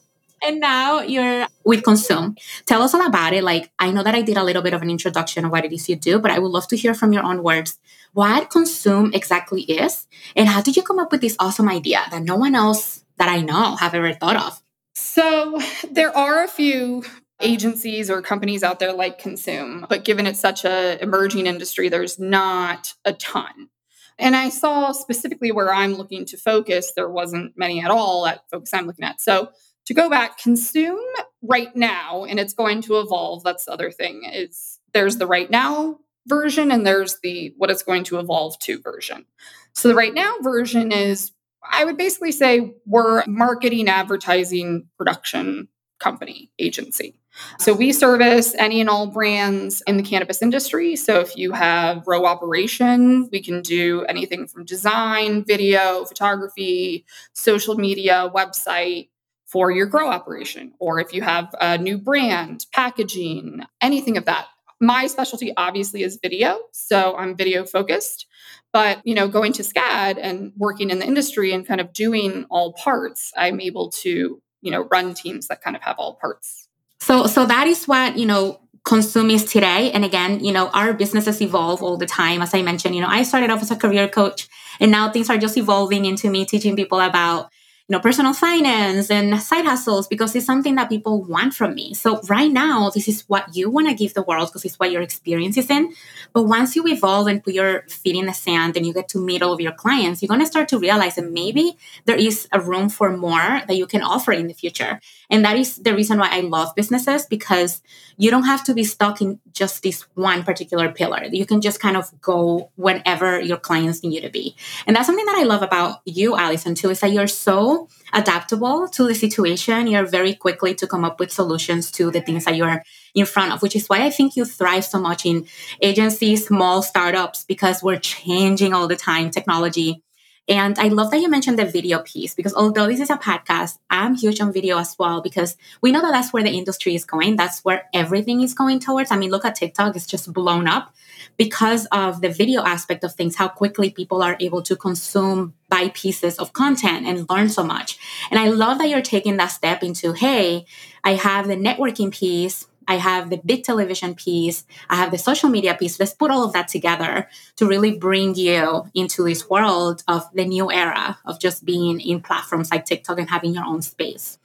and 0.45 0.59
now 0.59 1.01
you're 1.01 1.47
with 1.63 1.83
Consume. 1.83 2.35
Tell 2.65 2.81
us 2.81 2.93
all 2.93 3.05
about 3.05 3.33
it. 3.33 3.43
Like, 3.43 3.71
I 3.79 3.91
know 3.91 4.03
that 4.03 4.13
I 4.13 4.21
did 4.21 4.37
a 4.37 4.43
little 4.43 4.61
bit 4.61 4.73
of 4.73 4.81
an 4.81 4.89
introduction 4.89 5.43
of 5.43 5.51
what 5.51 5.65
it 5.65 5.73
is 5.73 5.89
you 5.89 5.95
do, 5.95 6.19
but 6.19 6.29
I 6.29 6.39
would 6.39 6.51
love 6.51 6.67
to 6.67 6.77
hear 6.77 6.93
from 6.93 7.13
your 7.13 7.23
own 7.23 7.41
words 7.41 7.79
what 8.13 8.49
Consume 8.49 9.11
exactly 9.13 9.63
is, 9.63 10.07
and 10.35 10.47
how 10.47 10.61
did 10.61 10.77
you 10.77 10.83
come 10.83 10.99
up 10.99 11.11
with 11.11 11.21
this 11.21 11.35
awesome 11.39 11.67
idea 11.67 12.01
that 12.11 12.23
no 12.23 12.35
one 12.35 12.55
else 12.55 13.03
that 13.17 13.27
I 13.27 13.41
know 13.41 13.75
have 13.75 13.93
ever 13.93 14.13
thought 14.13 14.37
of? 14.37 14.61
So, 14.93 15.59
there 15.91 16.15
are 16.15 16.43
a 16.43 16.47
few 16.47 17.03
Uh-huh. 17.39 17.51
agencies 17.51 18.09
or 18.09 18.21
companies 18.21 18.63
out 18.63 18.79
there 18.79 18.93
like 18.93 19.19
Consume, 19.19 19.85
but 19.89 20.05
given 20.05 20.25
it's 20.25 20.39
such 20.39 20.63
a 20.63 21.01
emerging 21.03 21.47
industry, 21.47 21.89
there's 21.89 22.17
not 22.17 22.93
a 23.03 23.11
ton. 23.11 23.69
And 24.17 24.37
I 24.37 24.47
saw 24.47 24.93
specifically 24.93 25.51
where 25.51 25.73
I'm 25.73 25.95
looking 25.95 26.25
to 26.27 26.37
focus, 26.37 26.93
there 26.95 27.09
wasn't 27.09 27.57
many 27.57 27.81
at 27.81 27.91
all 27.91 28.25
at 28.25 28.49
focus 28.49 28.73
I'm 28.73 28.87
looking 28.87 29.03
at. 29.03 29.19
So 29.19 29.49
to 29.87 29.93
go 29.93 30.09
back, 30.09 30.37
Consume 30.37 31.03
right 31.41 31.75
now, 31.75 32.23
and 32.23 32.39
it's 32.39 32.53
going 32.53 32.81
to 32.83 32.99
evolve. 32.99 33.43
That's 33.43 33.65
the 33.65 33.73
other 33.73 33.91
thing 33.91 34.23
is 34.33 34.79
there's 34.93 35.17
the 35.17 35.27
right 35.27 35.51
now 35.51 35.99
version 36.27 36.71
and 36.71 36.87
there's 36.87 37.19
the 37.21 37.53
what 37.57 37.69
it's 37.69 37.83
going 37.83 38.05
to 38.05 38.19
evolve 38.19 38.57
to 38.59 38.79
version. 38.79 39.25
So 39.73 39.89
the 39.89 39.95
right 39.95 40.13
now 40.13 40.37
version 40.41 40.93
is 40.93 41.33
I 41.69 41.83
would 41.83 41.97
basically 41.97 42.31
say 42.31 42.75
we're 42.85 43.25
marketing, 43.25 43.89
advertising, 43.89 44.87
production 44.97 45.67
company 45.99 46.51
agency. 46.59 47.15
So 47.59 47.73
we 47.73 47.91
service 47.91 48.55
any 48.55 48.79
and 48.79 48.89
all 48.89 49.07
brands 49.07 49.83
in 49.87 49.97
the 49.97 50.03
cannabis 50.03 50.41
industry. 50.41 50.95
So 50.95 51.19
if 51.19 51.35
you 51.35 51.51
have 51.51 52.05
grow 52.05 52.25
operation, 52.25 53.27
we 53.31 53.41
can 53.41 53.61
do 53.61 54.03
anything 54.03 54.47
from 54.47 54.65
design, 54.65 55.43
video, 55.43 56.05
photography, 56.05 57.05
social 57.33 57.75
media, 57.75 58.31
website 58.33 59.09
for 59.45 59.69
your 59.71 59.85
grow 59.85 60.09
operation. 60.09 60.73
Or 60.79 60.99
if 60.99 61.13
you 61.13 61.21
have 61.21 61.53
a 61.59 61.77
new 61.77 61.97
brand, 61.97 62.65
packaging, 62.71 63.61
anything 63.81 64.17
of 64.17 64.25
that. 64.25 64.47
My 64.81 65.07
specialty 65.07 65.53
obviously 65.55 66.03
is 66.03 66.19
video, 66.21 66.59
so 66.73 67.15
I'm 67.15 67.37
video 67.37 67.65
focused. 67.65 68.27
But, 68.73 68.99
you 69.05 69.15
know, 69.15 69.29
going 69.29 69.53
to 69.53 69.63
SCAD 69.63 70.17
and 70.21 70.51
working 70.57 70.89
in 70.89 70.99
the 70.99 71.05
industry 71.05 71.53
and 71.53 71.65
kind 71.65 71.79
of 71.79 71.93
doing 71.93 72.45
all 72.49 72.73
parts, 72.73 73.31
I'm 73.37 73.61
able 73.61 73.89
to, 73.91 74.41
you 74.65 74.71
know, 74.71 74.87
run 74.91 75.13
teams 75.13 75.47
that 75.47 75.61
kind 75.61 75.75
of 75.75 75.81
have 75.81 75.95
all 75.97 76.15
parts 76.15 76.65
so, 77.05 77.27
so 77.27 77.45
that 77.45 77.67
is 77.67 77.87
what, 77.87 78.17
you 78.17 78.25
know, 78.25 78.59
consume 78.83 79.29
is 79.29 79.45
today. 79.45 79.91
And 79.91 80.03
again, 80.03 80.43
you 80.43 80.51
know, 80.51 80.69
our 80.69 80.91
businesses 80.91 81.39
evolve 81.39 81.83
all 81.83 81.97
the 81.97 82.07
time. 82.07 82.41
As 82.41 82.51
I 82.53 82.63
mentioned, 82.63 82.95
you 82.95 83.01
know, 83.01 83.07
I 83.07 83.21
started 83.21 83.51
off 83.51 83.61
as 83.61 83.69
a 83.69 83.75
career 83.75 84.07
coach 84.07 84.47
and 84.79 84.89
now 84.89 85.11
things 85.11 85.29
are 85.29 85.37
just 85.37 85.55
evolving 85.55 86.05
into 86.05 86.31
me 86.31 86.45
teaching 86.45 86.75
people 86.75 86.99
about, 86.99 87.51
you 87.87 87.93
know, 87.93 87.99
personal 87.99 88.33
finance 88.33 89.11
and 89.11 89.39
side 89.39 89.63
hustles 89.63 90.07
because 90.07 90.35
it's 90.35 90.45
something 90.45 90.73
that 90.73 90.89
people 90.89 91.21
want 91.23 91.53
from 91.53 91.75
me. 91.75 91.93
So 91.93 92.19
right 92.21 92.51
now, 92.51 92.89
this 92.89 93.07
is 93.07 93.21
what 93.27 93.55
you 93.55 93.69
want 93.69 93.87
to 93.87 93.93
give 93.93 94.15
the 94.15 94.23
world 94.23 94.49
because 94.49 94.65
it's 94.65 94.79
what 94.79 94.89
your 94.89 95.03
experience 95.03 95.55
is 95.55 95.69
in. 95.69 95.93
But 96.33 96.43
once 96.43 96.75
you 96.75 96.87
evolve 96.87 97.27
and 97.27 97.43
put 97.43 97.53
your 97.53 97.83
feet 97.87 98.15
in 98.15 98.25
the 98.25 98.33
sand 98.33 98.75
and 98.75 98.87
you 98.87 98.93
get 98.93 99.07
to 99.09 99.19
meet 99.19 99.43
all 99.43 99.53
of 99.53 99.61
your 99.61 99.71
clients, 99.71 100.23
you're 100.23 100.27
going 100.27 100.39
to 100.39 100.47
start 100.47 100.67
to 100.69 100.79
realize 100.79 101.15
that 101.15 101.31
maybe 101.31 101.77
there 102.05 102.15
is 102.15 102.47
a 102.51 102.59
room 102.59 102.89
for 102.89 103.15
more 103.15 103.61
that 103.67 103.75
you 103.75 103.85
can 103.85 104.01
offer 104.01 104.31
in 104.31 104.47
the 104.47 104.55
future. 104.55 104.99
And 105.29 105.45
that 105.45 105.55
is 105.55 105.75
the 105.77 105.93
reason 105.93 106.17
why 106.17 106.29
I 106.31 106.39
love 106.39 106.73
businesses 106.75 107.27
because 107.27 107.83
you 108.17 108.31
don't 108.31 108.45
have 108.45 108.63
to 108.63 108.73
be 108.73 108.83
stuck 108.83 109.21
in 109.21 109.39
just 109.51 109.83
this 109.83 110.01
one 110.15 110.43
particular 110.43 110.91
pillar. 110.91 111.25
You 111.25 111.45
can 111.45 111.61
just 111.61 111.79
kind 111.79 111.97
of 111.97 112.09
go 112.21 112.71
whenever 112.75 113.39
your 113.39 113.57
clients 113.57 114.01
need 114.01 114.13
you 114.13 114.21
to 114.21 114.29
be. 114.29 114.55
And 114.87 114.95
that's 114.95 115.05
something 115.05 115.25
that 115.25 115.37
I 115.37 115.43
love 115.43 115.61
about 115.61 116.01
you, 116.05 116.35
Allison, 116.35 116.73
too, 116.73 116.89
is 116.89 117.01
that 117.01 117.11
you're 117.11 117.27
so 117.27 117.74
adaptable 118.13 118.87
to 118.89 119.07
the 119.07 119.15
situation. 119.15 119.87
You're 119.87 120.05
very 120.05 120.33
quickly 120.35 120.75
to 120.75 120.87
come 120.87 121.03
up 121.03 121.19
with 121.19 121.31
solutions 121.31 121.91
to 121.91 122.11
the 122.11 122.21
things 122.21 122.45
that 122.45 122.55
you're 122.55 122.83
in 123.13 123.25
front 123.25 123.51
of, 123.53 123.61
which 123.61 123.75
is 123.75 123.87
why 123.87 124.05
I 124.05 124.09
think 124.09 124.35
you 124.35 124.45
thrive 124.45 124.85
so 124.85 124.99
much 124.99 125.25
in 125.25 125.47
agencies, 125.81 126.47
small 126.47 126.81
startups, 126.81 127.43
because 127.43 127.83
we're 127.83 127.99
changing 127.99 128.73
all 128.73 128.87
the 128.87 128.95
time 128.95 129.29
technology. 129.31 130.04
And 130.47 130.77
I 130.77 130.89
love 130.89 131.09
that 131.11 131.21
you 131.21 131.29
mentioned 131.29 131.57
the 131.57 131.65
video 131.65 131.99
piece 131.99 132.35
because 132.35 132.53
although 132.53 132.85
this 132.87 132.99
is 132.99 133.09
a 133.09 133.17
podcast, 133.17 133.79
I'm 133.89 134.15
huge 134.15 134.39
on 134.39 134.53
video 134.53 134.77
as 134.77 134.95
well 134.99 135.21
because 135.21 135.57
we 135.81 135.91
know 135.91 136.01
that 136.01 136.11
that's 136.11 136.31
where 136.31 136.43
the 136.43 136.51
industry 136.51 136.93
is 136.93 137.03
going. 137.03 137.35
That's 137.35 137.65
where 137.65 137.89
everything 137.93 138.41
is 138.41 138.53
going 138.53 138.79
towards. 138.79 139.11
I 139.11 139.17
mean, 139.17 139.31
look 139.31 139.45
at 139.45 139.55
TikTok, 139.55 139.95
it's 139.95 140.05
just 140.05 140.31
blown 140.31 140.67
up 140.67 140.93
because 141.37 141.87
of 141.87 142.21
the 142.21 142.29
video 142.29 142.61
aspect 142.61 143.03
of 143.03 143.15
things, 143.15 143.35
how 143.35 143.47
quickly 143.47 143.89
people 143.89 144.21
are 144.21 144.37
able 144.39 144.61
to 144.63 144.75
consume 144.75 145.53
buy 145.67 145.89
pieces 145.89 146.37
of 146.37 146.53
content 146.53 147.07
and 147.07 147.27
learn 147.29 147.49
so 147.49 147.63
much. 147.63 147.97
And 148.29 148.39
I 148.39 148.49
love 148.49 148.77
that 148.77 148.87
you're 148.87 149.01
taking 149.01 149.37
that 149.37 149.47
step 149.47 149.83
into, 149.83 150.13
hey, 150.13 150.65
I 151.03 151.15
have 151.15 151.47
the 151.47 151.55
networking 151.55 152.11
piece, 152.11 152.67
I 152.87 152.95
have 152.95 153.29
the 153.29 153.37
big 153.37 153.63
television 153.63 154.15
piece, 154.15 154.65
I 154.89 154.95
have 154.95 155.11
the 155.11 155.17
social 155.17 155.49
media 155.49 155.75
piece. 155.75 155.99
Let's 155.99 156.13
put 156.13 156.31
all 156.31 156.43
of 156.43 156.53
that 156.53 156.67
together 156.67 157.27
to 157.57 157.67
really 157.67 157.97
bring 157.97 158.35
you 158.35 158.89
into 158.93 159.23
this 159.23 159.49
world 159.49 160.03
of 160.07 160.23
the 160.33 160.45
new 160.45 160.71
era 160.71 161.17
of 161.25 161.39
just 161.39 161.65
being 161.65 161.99
in 161.99 162.21
platforms 162.21 162.71
like 162.71 162.85
TikTok 162.85 163.19
and 163.19 163.29
having 163.29 163.53
your 163.53 163.65
own 163.65 163.81
space. 163.81 164.37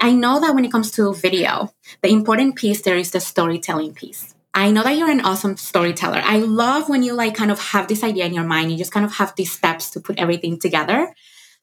I 0.00 0.12
know 0.12 0.40
that 0.40 0.54
when 0.54 0.64
it 0.64 0.72
comes 0.72 0.90
to 0.92 1.14
video, 1.14 1.72
the 2.02 2.10
important 2.10 2.56
piece 2.56 2.82
there 2.82 2.96
is 2.96 3.10
the 3.10 3.20
storytelling 3.20 3.94
piece. 3.94 4.34
I 4.54 4.70
know 4.70 4.82
that 4.82 4.96
you're 4.96 5.10
an 5.10 5.20
awesome 5.20 5.56
storyteller. 5.56 6.20
I 6.24 6.38
love 6.38 6.88
when 6.88 7.02
you 7.02 7.12
like 7.12 7.34
kind 7.34 7.50
of 7.50 7.60
have 7.60 7.86
this 7.86 8.02
idea 8.02 8.24
in 8.24 8.34
your 8.34 8.44
mind, 8.44 8.72
you 8.72 8.78
just 8.78 8.92
kind 8.92 9.06
of 9.06 9.12
have 9.12 9.34
these 9.36 9.52
steps 9.52 9.90
to 9.90 10.00
put 10.00 10.18
everything 10.18 10.58
together. 10.58 11.14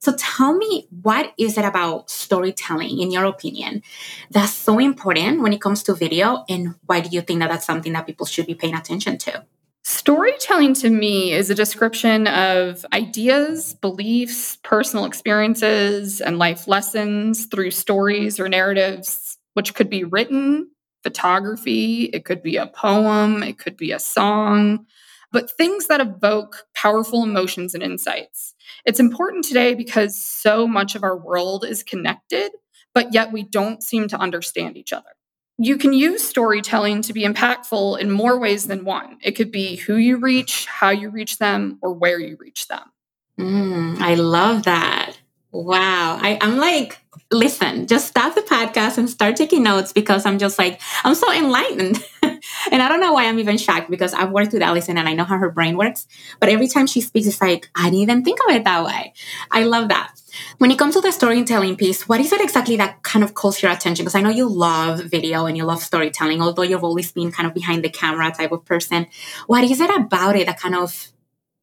So 0.01 0.13
tell 0.17 0.55
me, 0.55 0.87
what 1.01 1.33
is 1.37 1.57
it 1.57 1.65
about 1.65 2.09
storytelling, 2.09 2.99
in 2.99 3.11
your 3.11 3.25
opinion, 3.25 3.81
that's 4.29 4.53
so 4.53 4.77
important 4.77 5.41
when 5.41 5.53
it 5.53 5.61
comes 5.61 5.81
to 5.83 5.95
video? 5.95 6.45
And 6.47 6.75
why 6.85 6.99
do 6.99 7.09
you 7.09 7.21
think 7.21 7.39
that 7.39 7.49
that's 7.49 7.65
something 7.65 7.93
that 7.93 8.05
people 8.05 8.25
should 8.25 8.45
be 8.45 8.55
paying 8.55 8.75
attention 8.75 9.17
to? 9.19 9.45
Storytelling 9.83 10.73
to 10.73 10.89
me 10.89 11.31
is 11.31 11.51
a 11.51 11.55
description 11.55 12.25
of 12.27 12.83
ideas, 12.91 13.75
beliefs, 13.75 14.57
personal 14.63 15.05
experiences, 15.05 16.21
and 16.21 16.39
life 16.39 16.67
lessons 16.67 17.45
through 17.45 17.69
stories 17.69 18.39
or 18.39 18.49
narratives, 18.49 19.37
which 19.53 19.75
could 19.75 19.89
be 19.89 20.03
written, 20.03 20.71
photography, 21.03 22.05
it 22.05 22.25
could 22.25 22.41
be 22.41 22.57
a 22.57 22.65
poem, 22.65 23.43
it 23.43 23.59
could 23.59 23.77
be 23.77 23.91
a 23.91 23.99
song, 23.99 24.87
but 25.31 25.51
things 25.51 25.85
that 25.85 26.01
evoke 26.01 26.63
powerful 26.73 27.23
emotions 27.23 27.75
and 27.75 27.83
insights. 27.83 28.54
It's 28.85 28.99
important 28.99 29.45
today 29.45 29.73
because 29.73 30.21
so 30.21 30.67
much 30.67 30.95
of 30.95 31.03
our 31.03 31.17
world 31.17 31.65
is 31.65 31.83
connected, 31.83 32.51
but 32.93 33.13
yet 33.13 33.31
we 33.31 33.43
don't 33.43 33.81
seem 33.81 34.07
to 34.09 34.17
understand 34.17 34.77
each 34.77 34.93
other. 34.93 35.09
You 35.57 35.77
can 35.77 35.93
use 35.93 36.23
storytelling 36.23 37.01
to 37.03 37.13
be 37.13 37.23
impactful 37.23 37.99
in 37.99 38.11
more 38.11 38.37
ways 38.37 38.67
than 38.67 38.83
one. 38.83 39.17
It 39.21 39.31
could 39.31 39.51
be 39.51 39.77
who 39.77 39.95
you 39.95 40.17
reach, 40.17 40.65
how 40.65 40.89
you 40.89 41.09
reach 41.09 41.37
them, 41.37 41.79
or 41.81 41.93
where 41.93 42.19
you 42.19 42.37
reach 42.39 42.67
them. 42.67 42.91
Mm, 43.39 43.99
I 43.99 44.15
love 44.15 44.63
that. 44.63 45.17
Wow. 45.55 46.19
I, 46.21 46.37
I'm 46.41 46.57
like, 46.57 46.99
listen, 47.31 47.87
just 47.87 48.09
stop 48.09 48.35
the 48.35 48.41
podcast 48.41 48.97
and 48.97 49.09
start 49.09 49.37
taking 49.37 49.63
notes 49.63 49.93
because 49.93 50.25
I'm 50.25 50.37
just 50.37 50.59
like, 50.59 50.81
I'm 51.05 51.15
so 51.15 51.31
enlightened. 51.31 52.03
and 52.23 52.81
I 52.81 52.89
don't 52.89 52.99
know 52.99 53.13
why 53.13 53.27
I'm 53.27 53.39
even 53.39 53.57
shocked 53.57 53.89
because 53.89 54.13
I've 54.13 54.31
worked 54.31 54.51
with 54.51 54.61
Allison 54.61 54.97
and 54.97 55.07
I 55.07 55.13
know 55.13 55.23
how 55.23 55.37
her 55.37 55.49
brain 55.49 55.77
works. 55.77 56.07
But 56.41 56.49
every 56.49 56.67
time 56.67 56.87
she 56.87 56.99
speaks, 56.99 57.25
it's 57.25 57.39
like, 57.39 57.69
I 57.73 57.85
didn't 57.85 57.99
even 57.99 58.23
think 58.25 58.39
of 58.45 58.53
it 58.53 58.65
that 58.65 58.83
way. 58.83 59.13
I 59.49 59.63
love 59.63 59.87
that. 59.87 60.19
When 60.57 60.71
it 60.71 60.77
comes 60.77 60.95
to 60.95 61.01
the 61.01 61.13
storytelling 61.13 61.77
piece, 61.77 62.05
what 62.05 62.19
is 62.19 62.33
it 62.33 62.41
exactly 62.41 62.75
that 62.75 63.01
kind 63.03 63.23
of 63.23 63.33
calls 63.33 63.61
your 63.63 63.71
attention? 63.71 64.03
Because 64.03 64.15
I 64.15 64.21
know 64.21 64.29
you 64.29 64.49
love 64.49 65.05
video 65.05 65.45
and 65.45 65.55
you 65.55 65.63
love 65.63 65.81
storytelling, 65.81 66.41
although 66.41 66.63
you've 66.63 66.83
always 66.83 67.13
been 67.13 67.31
kind 67.31 67.47
of 67.47 67.53
behind 67.53 67.81
the 67.81 67.89
camera 67.89 68.29
type 68.29 68.51
of 68.51 68.65
person. 68.65 69.07
What 69.47 69.63
is 69.63 69.79
it 69.79 69.89
about 69.89 70.35
it 70.35 70.47
that 70.47 70.59
kind 70.59 70.75
of 70.75 71.13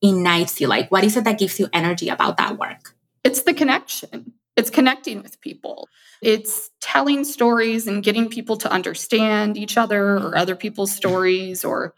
ignites 0.01 0.63
you? 0.63 0.67
Like, 0.67 0.91
what 0.91 1.05
is 1.05 1.19
it 1.19 1.25
that 1.25 1.39
gives 1.39 1.61
you 1.61 1.69
energy 1.75 2.09
about 2.09 2.39
that 2.39 2.57
work? 2.57 2.95
It's 3.25 3.43
the 3.43 3.55
connection. 3.55 4.35
It's 4.57 4.71
connecting 4.71 5.23
with 5.23 5.41
people. 5.41 5.89
It's 6.21 6.71
telling 6.81 7.25
stories 7.25 7.87
and 7.87 8.03
getting 8.03 8.29
people 8.29 8.57
to 8.59 8.71
understand 8.71 9.57
each 9.57 9.79
other 9.79 10.17
or 10.19 10.37
other 10.37 10.57
people's 10.57 10.93
stories 10.93 11.65
or 11.65 11.95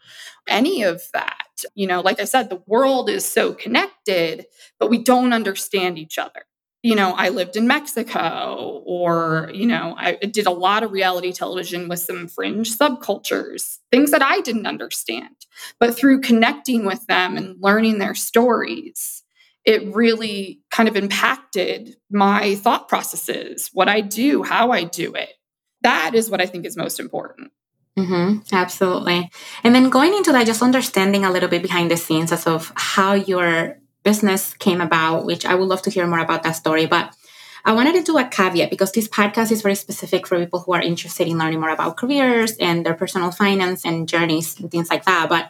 any 0.47 0.83
of 0.83 1.01
that. 1.13 1.63
You 1.73 1.87
know, 1.87 2.01
like 2.01 2.19
I 2.19 2.25
said, 2.25 2.49
the 2.49 2.61
world 2.65 3.09
is 3.09 3.25
so 3.25 3.53
connected, 3.53 4.45
but 4.79 4.89
we 4.89 5.03
don't 5.03 5.33
understand 5.33 5.99
each 5.99 6.17
other. 6.17 6.45
You 6.81 6.95
know, 6.95 7.13
I 7.13 7.29
lived 7.29 7.57
in 7.57 7.67
Mexico, 7.67 8.83
or, 8.85 9.49
you 9.51 9.65
know, 9.65 9.95
I 9.97 10.13
did 10.17 10.45
a 10.45 10.51
lot 10.51 10.83
of 10.83 10.91
reality 10.91 11.33
television 11.33 11.89
with 11.89 11.99
some 11.99 12.27
fringe 12.27 12.77
subcultures, 12.77 13.79
things 13.91 14.11
that 14.11 14.21
I 14.21 14.41
didn't 14.41 14.67
understand. 14.67 15.35
But 15.79 15.97
through 15.97 16.21
connecting 16.21 16.85
with 16.85 17.05
them 17.07 17.37
and 17.37 17.59
learning 17.59 17.97
their 17.97 18.13
stories, 18.13 19.23
it 19.65 19.95
really 19.95 20.61
kind 20.71 20.87
of 20.87 20.95
impacted 20.95 21.95
my 22.11 22.55
thought 22.55 22.87
processes, 22.87 23.69
what 23.73 23.89
I 23.89 24.01
do, 24.01 24.43
how 24.43 24.71
I 24.71 24.83
do 24.83 25.13
it. 25.15 25.29
That 25.81 26.13
is 26.13 26.29
what 26.29 26.41
I 26.41 26.45
think 26.45 26.65
is 26.65 26.77
most 26.77 26.99
important. 26.99 27.51
Mm-hmm, 27.97 28.53
absolutely. 28.53 29.29
And 29.63 29.73
then 29.73 29.89
going 29.89 30.13
into 30.13 30.31
that, 30.33 30.45
just 30.45 30.61
understanding 30.61 31.23
a 31.25 31.31
little 31.31 31.49
bit 31.49 31.61
behind 31.61 31.89
the 31.89 31.97
scenes 31.97 32.31
as 32.31 32.45
of 32.45 32.71
how 32.75 33.13
your 33.13 33.79
business 34.03 34.53
came 34.53 34.81
about, 34.81 35.25
which 35.25 35.45
I 35.45 35.55
would 35.55 35.67
love 35.67 35.81
to 35.83 35.89
hear 35.89 36.05
more 36.05 36.19
about 36.19 36.43
that 36.43 36.53
story. 36.53 36.85
But 36.85 37.15
I 37.63 37.73
wanted 37.73 37.93
to 37.95 38.03
do 38.03 38.17
a 38.17 38.25
caveat 38.25 38.69
because 38.69 38.91
this 38.91 39.07
podcast 39.07 39.51
is 39.51 39.63
very 39.63 39.75
specific 39.75 40.27
for 40.27 40.37
people 40.37 40.59
who 40.59 40.73
are 40.73 40.81
interested 40.81 41.27
in 41.27 41.39
learning 41.39 41.61
more 41.61 41.71
about 41.71 41.97
careers 41.97 42.55
and 42.57 42.85
their 42.85 42.93
personal 42.93 43.31
finance 43.31 43.85
and 43.85 44.07
journeys 44.07 44.59
and 44.59 44.69
things 44.69 44.89
like 44.89 45.05
that. 45.05 45.29
But 45.29 45.49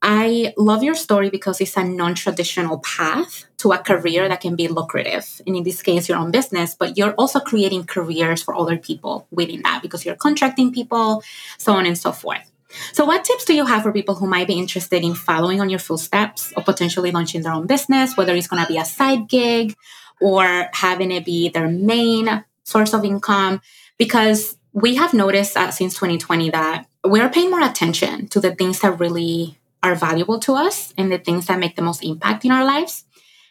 I 0.00 0.54
love 0.56 0.84
your 0.84 0.94
story 0.94 1.28
because 1.28 1.60
it's 1.60 1.76
a 1.76 1.82
non 1.82 2.14
traditional 2.14 2.78
path 2.78 3.46
to 3.58 3.72
a 3.72 3.78
career 3.78 4.28
that 4.28 4.40
can 4.40 4.54
be 4.54 4.68
lucrative. 4.68 5.40
And 5.46 5.56
in 5.56 5.64
this 5.64 5.82
case, 5.82 6.08
your 6.08 6.18
own 6.18 6.30
business, 6.30 6.76
but 6.78 6.96
you're 6.96 7.14
also 7.14 7.40
creating 7.40 7.84
careers 7.84 8.42
for 8.42 8.54
other 8.54 8.76
people 8.76 9.26
within 9.30 9.62
that 9.62 9.82
because 9.82 10.04
you're 10.04 10.14
contracting 10.14 10.72
people, 10.72 11.22
so 11.58 11.72
on 11.72 11.84
and 11.84 11.98
so 11.98 12.12
forth. 12.12 12.48
So, 12.92 13.04
what 13.04 13.24
tips 13.24 13.44
do 13.44 13.54
you 13.54 13.66
have 13.66 13.82
for 13.82 13.92
people 13.92 14.14
who 14.14 14.26
might 14.26 14.46
be 14.46 14.58
interested 14.58 15.02
in 15.02 15.14
following 15.14 15.60
on 15.60 15.70
your 15.70 15.78
footsteps 15.78 16.52
or 16.56 16.62
potentially 16.62 17.10
launching 17.10 17.42
their 17.42 17.52
own 17.52 17.66
business, 17.66 18.16
whether 18.16 18.34
it's 18.34 18.46
going 18.46 18.62
to 18.62 18.68
be 18.68 18.78
a 18.78 18.84
side 18.84 19.28
gig 19.28 19.74
or 20.20 20.68
having 20.72 21.10
it 21.10 21.24
be 21.24 21.48
their 21.48 21.68
main 21.68 22.44
source 22.62 22.92
of 22.92 23.04
income? 23.04 23.62
Because 23.96 24.58
we 24.72 24.94
have 24.96 25.14
noticed 25.14 25.54
that 25.54 25.70
since 25.70 25.94
2020 25.94 26.50
that 26.50 26.86
we're 27.04 27.30
paying 27.30 27.50
more 27.50 27.62
attention 27.62 28.28
to 28.28 28.38
the 28.38 28.54
things 28.54 28.80
that 28.80 29.00
really 29.00 29.58
are 29.82 29.94
valuable 29.94 30.38
to 30.40 30.54
us 30.54 30.92
and 30.96 31.10
the 31.10 31.18
things 31.18 31.46
that 31.46 31.58
make 31.58 31.76
the 31.76 31.82
most 31.82 32.04
impact 32.04 32.44
in 32.44 32.50
our 32.50 32.64
lives. 32.64 33.04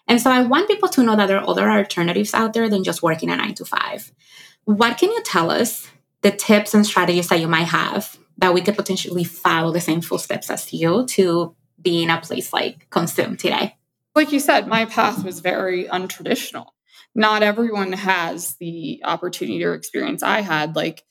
And 0.08 0.22
so 0.22 0.32
I 0.32 0.42
want 0.42 0.68
people 0.68 0.90
to 0.90 1.04
know 1.04 1.16
that 1.16 1.28
there 1.28 1.40
are 1.40 1.50
other 1.50 1.70
alternatives 1.70 2.34
out 2.34 2.54
there 2.54 2.70
than 2.70 2.84
just 2.84 3.04
working 3.04 3.30
a 3.30 3.36
nine 3.36 3.56
to 3.56 3.66
five. 3.66 4.12
What 4.66 4.98
can 4.98 5.12
you 5.12 5.22
tell 5.24 5.52
us 5.52 5.90
the 6.22 6.32
tips 6.32 6.74
and 6.74 6.86
strategies 6.86 7.30
that 7.30 7.40
you 7.40 7.48
might 7.48 7.68
have 7.68 8.18
that 8.38 8.54
we 8.54 8.62
could 8.62 8.76
potentially 8.76 9.24
follow 9.24 9.72
the 9.72 9.82
same 9.82 10.02
footsteps 10.02 10.50
as 10.50 10.74
you 10.74 11.06
to 11.08 11.56
be 11.82 12.04
in 12.04 12.10
a 12.10 12.20
place 12.22 12.54
like 12.54 12.90
Consume 12.90 13.38
today? 13.38 13.76
Like 14.16 14.32
you 14.32 14.40
said, 14.40 14.68
my 14.68 14.86
path 14.86 15.24
was 15.24 15.42
very 15.42 15.86
untraditional. 15.86 16.68
Not 17.14 17.44
everyone 17.44 17.94
has 17.94 18.56
the 18.56 19.02
opportunity 19.04 19.64
or 19.64 19.74
experience 19.74 20.24
I 20.24 20.42
had. 20.42 20.76
Like 20.76 21.04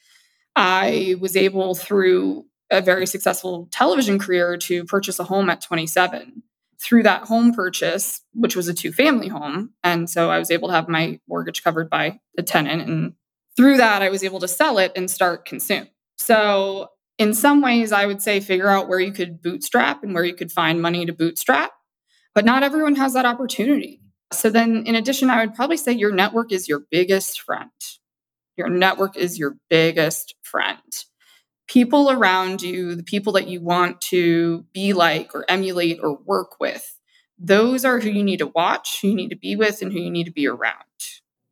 I 0.55 1.17
was 1.21 1.37
able 1.37 1.75
through 1.75 2.47
a 2.71 2.81
very 2.81 3.07
successful 3.07 3.69
television 3.71 4.19
career 4.19 4.57
to 4.57 4.85
purchase 4.85 5.19
a 5.19 5.25
home 5.25 5.51
at 5.51 5.61
27. 5.61 6.43
Through 6.79 7.05
that 7.05 7.23
home 7.23 7.53
purchase, 7.53 8.21
which 8.35 8.55
was 8.55 8.69
a 8.69 8.75
two 8.75 8.93
family 8.93 9.29
home. 9.29 9.71
And 9.83 10.11
so 10.11 10.31
I 10.31 10.39
was 10.39 10.51
able 10.51 10.69
to 10.69 10.75
have 10.75 10.89
my 10.89 11.21
mortgage 11.27 11.65
covered 11.65 11.89
by 11.89 12.21
the 12.35 12.43
tenant. 12.43 12.89
And 12.89 13.15
through 13.57 13.79
that, 13.79 14.03
I 14.03 14.11
was 14.11 14.23
able 14.23 14.41
to 14.41 14.49
sell 14.49 14.79
it 14.79 14.93
and 14.95 15.11
start 15.11 15.47
consume. 15.47 15.89
So, 16.19 16.89
in 17.19 17.33
some 17.33 17.63
ways, 17.63 17.93
I 17.93 18.05
would 18.05 18.21
say 18.21 18.41
figure 18.41 18.69
out 18.69 18.89
where 18.89 19.01
you 19.01 19.13
could 19.13 19.41
bootstrap 19.41 20.03
and 20.03 20.13
where 20.13 20.25
you 20.25 20.35
could 20.35 20.53
find 20.53 20.83
money 20.83 21.07
to 21.07 21.15
bootstrap. 21.15 21.73
But 22.35 22.45
not 22.45 22.63
everyone 22.63 22.97
has 22.97 23.15
that 23.15 23.25
opportunity. 23.25 24.03
So, 24.33 24.51
then 24.51 24.85
in 24.87 24.95
addition, 24.95 25.31
I 25.31 25.45
would 25.45 25.55
probably 25.55 25.79
say 25.79 25.93
your 25.93 26.13
network 26.13 26.53
is 26.53 26.69
your 26.69 26.83
biggest 26.91 27.41
friend. 27.41 27.71
Your 28.57 28.69
network 28.69 29.17
is 29.17 29.39
your 29.39 29.57
biggest 29.71 30.35
friend. 30.43 30.81
People 31.69 32.11
around 32.11 32.63
you, 32.63 32.95
the 32.95 33.03
people 33.03 33.33
that 33.35 33.49
you 33.49 33.61
want 33.61 34.01
to 34.01 34.65
be 34.73 34.93
like 34.93 35.35
or 35.35 35.45
emulate 35.49 35.99
or 36.03 36.17
work 36.25 36.61
with, 36.61 36.99
those 37.39 37.85
are 37.85 38.01
who 38.01 38.11
you 38.11 38.23
need 38.23 38.39
to 38.39 38.47
watch, 38.47 39.01
who 39.03 39.09
you 39.09 39.15
need 39.15 39.31
to 39.31 39.37
be 39.37 39.57
with, 39.57 39.83
and 39.83 39.93
who 39.93 39.99
you 39.99 40.11
need 40.11 40.25
to 40.25 40.33
be 40.33 40.47
around. 40.47 40.75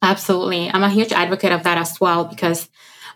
Absolutely. 0.02 0.70
I'm 0.70 0.82
a 0.82 0.90
huge 0.90 1.12
advocate 1.12 1.52
of 1.52 1.62
that 1.64 1.78
as 1.78 2.00
well 2.00 2.24
because 2.24 2.68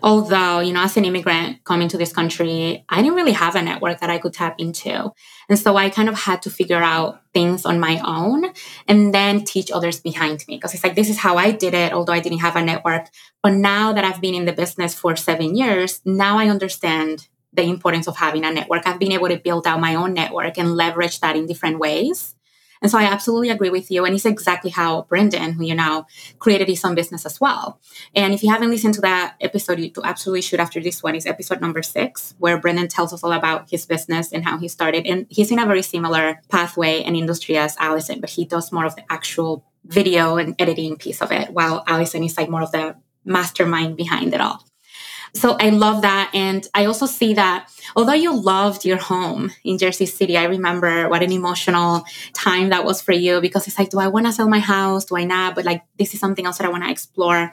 although, 0.03 0.61
you 0.61 0.73
know, 0.73 0.83
as 0.83 0.97
an 0.97 1.05
immigrant 1.05 1.65
coming 1.65 1.89
to 1.89 1.99
this 1.99 2.13
country, 2.13 2.85
I 2.89 3.03
didn't 3.03 3.17
really 3.17 3.33
have 3.33 3.55
a 3.55 3.63
network 3.63 4.01
that 4.01 4.11
I 4.11 4.19
could 4.19 4.33
tap 4.33 4.57
into. 4.59 5.13
And 5.49 5.59
so 5.59 5.77
I 5.77 5.91
kind 5.91 6.09
of 6.09 6.15
had 6.15 6.43
to 6.43 6.51
figure 6.51 6.83
out 6.83 7.23
things 7.33 7.65
on 7.65 7.81
my 7.81 8.01
own 8.05 8.53
and 8.87 9.15
then 9.15 9.45
teach 9.45 9.71
others 9.71 10.01
behind 10.01 10.45
me. 10.49 10.57
Because 10.57 10.75
it's 10.75 10.85
like, 10.85 10.95
this 10.95 11.11
is 11.11 11.19
how 11.19 11.37
I 11.37 11.51
did 11.51 11.75
it, 11.75 11.93
although 11.93 12.13
I 12.13 12.21
didn't 12.21 12.41
have 12.41 12.57
a 12.57 12.63
network. 12.63 13.09
But 13.43 13.55
now 13.55 13.93
that 13.93 14.05
I've 14.05 14.21
been 14.21 14.35
in 14.35 14.45
the 14.45 14.53
business 14.53 14.95
for 14.95 15.17
seven 15.17 15.57
years, 15.57 16.01
now 16.05 16.39
I 16.39 16.49
understand 16.49 17.29
the 17.53 17.63
importance 17.63 18.07
of 18.07 18.17
having 18.17 18.45
a 18.45 18.53
network. 18.53 18.87
I've 18.87 18.99
been 18.99 19.13
able 19.13 19.29
to 19.29 19.39
build 19.39 19.67
out 19.67 19.81
my 19.81 19.95
own 19.95 20.13
network 20.13 20.59
and 20.59 20.77
leverage 20.77 21.21
that 21.21 21.35
in 21.35 21.47
different 21.47 21.79
ways. 21.79 22.35
And 22.83 22.91
so 22.91 22.99
I 22.99 23.05
absolutely 23.05 23.51
agree 23.51 23.71
with 23.71 23.91
you. 23.91 24.05
And 24.05 24.15
it's 24.15 24.25
exactly 24.25 24.71
how 24.71 25.03
Brendan, 25.03 25.53
who 25.53 25.65
you 25.65 25.75
now 25.75 26.07
created 26.39 26.69
his 26.69 26.85
own 26.85 26.95
business 26.95 27.27
as 27.27 27.41
well. 27.41 27.81
And 28.15 28.33
if 28.35 28.43
you 28.43 28.51
haven't 28.51 28.71
listened 28.71 28.95
to 28.95 29.01
that 29.03 29.37
episode, 29.41 29.79
you 29.79 29.91
absolutely 30.05 30.43
should 30.43 30.61
after 30.61 30.81
this 30.81 31.03
one 31.03 31.15
is 31.15 31.27
episode 31.27 31.61
number 31.61 31.83
six, 31.83 32.35
where 32.39 32.61
Brendan 32.61 32.89
tells 32.89 33.13
us 33.13 33.25
all 33.25 33.33
about 33.33 33.71
his 33.71 33.87
business 33.87 34.33
and 34.33 34.45
how 34.45 34.59
he 34.59 34.69
started. 34.69 35.07
And 35.07 35.27
he's 35.29 35.51
in 35.51 35.59
a 35.59 35.67
very 35.67 35.83
similar 35.83 36.41
pathway 36.49 37.03
and 37.03 37.17
industry 37.17 37.57
as 37.57 37.77
Allison, 37.79 38.21
but 38.21 38.31
he 38.31 38.45
does 38.45 38.71
more 38.73 38.85
of 38.85 38.97
the 38.97 39.05
actual 39.11 39.65
video 39.85 40.37
and 40.37 40.55
editing 40.59 40.97
piece 40.97 41.23
of 41.23 41.33
it, 41.33 41.51
while 41.51 41.83
Allison 41.87 42.23
is 42.23 42.37
like 42.37 42.51
more 42.51 42.63
of 42.63 42.73
the 42.73 42.97
mastermind 43.25 43.97
behind 43.97 44.35
it 44.35 44.41
all. 44.41 44.68
So 45.35 45.57
I 45.61 45.71
love 45.71 46.03
that. 46.03 46.31
And 46.35 46.67
I 46.75 46.87
also 46.87 47.07
see 47.07 47.35
that 47.35 47.71
although 47.97 48.15
you 48.15 48.35
loved 48.35 48.85
your 48.85 48.97
home 48.97 49.53
in 49.65 49.79
Jersey 49.79 50.07
City, 50.07 50.37
I 50.37 50.45
remember 50.45 51.09
what 51.09 51.23
an 51.23 51.33
emotional 51.33 52.05
time 52.33 52.71
that 52.71 52.85
was 52.85 53.03
for 53.03 53.13
you 53.13 53.41
because 53.41 53.67
it's 53.67 53.79
like, 53.79 53.91
do 53.91 53.99
I 53.99 54.09
want 54.09 54.27
to 54.27 54.33
sell 54.33 54.49
my 54.49 54.59
house? 54.59 55.05
Do 55.05 55.17
I 55.17 55.25
not? 55.25 55.55
But 55.55 55.65
like, 55.65 55.83
this 55.99 56.15
is 56.15 56.21
something 56.21 56.47
else 56.47 56.59
that 56.59 56.67
I 56.67 56.71
want 56.71 56.85
to 56.85 56.91
explore. 56.91 57.53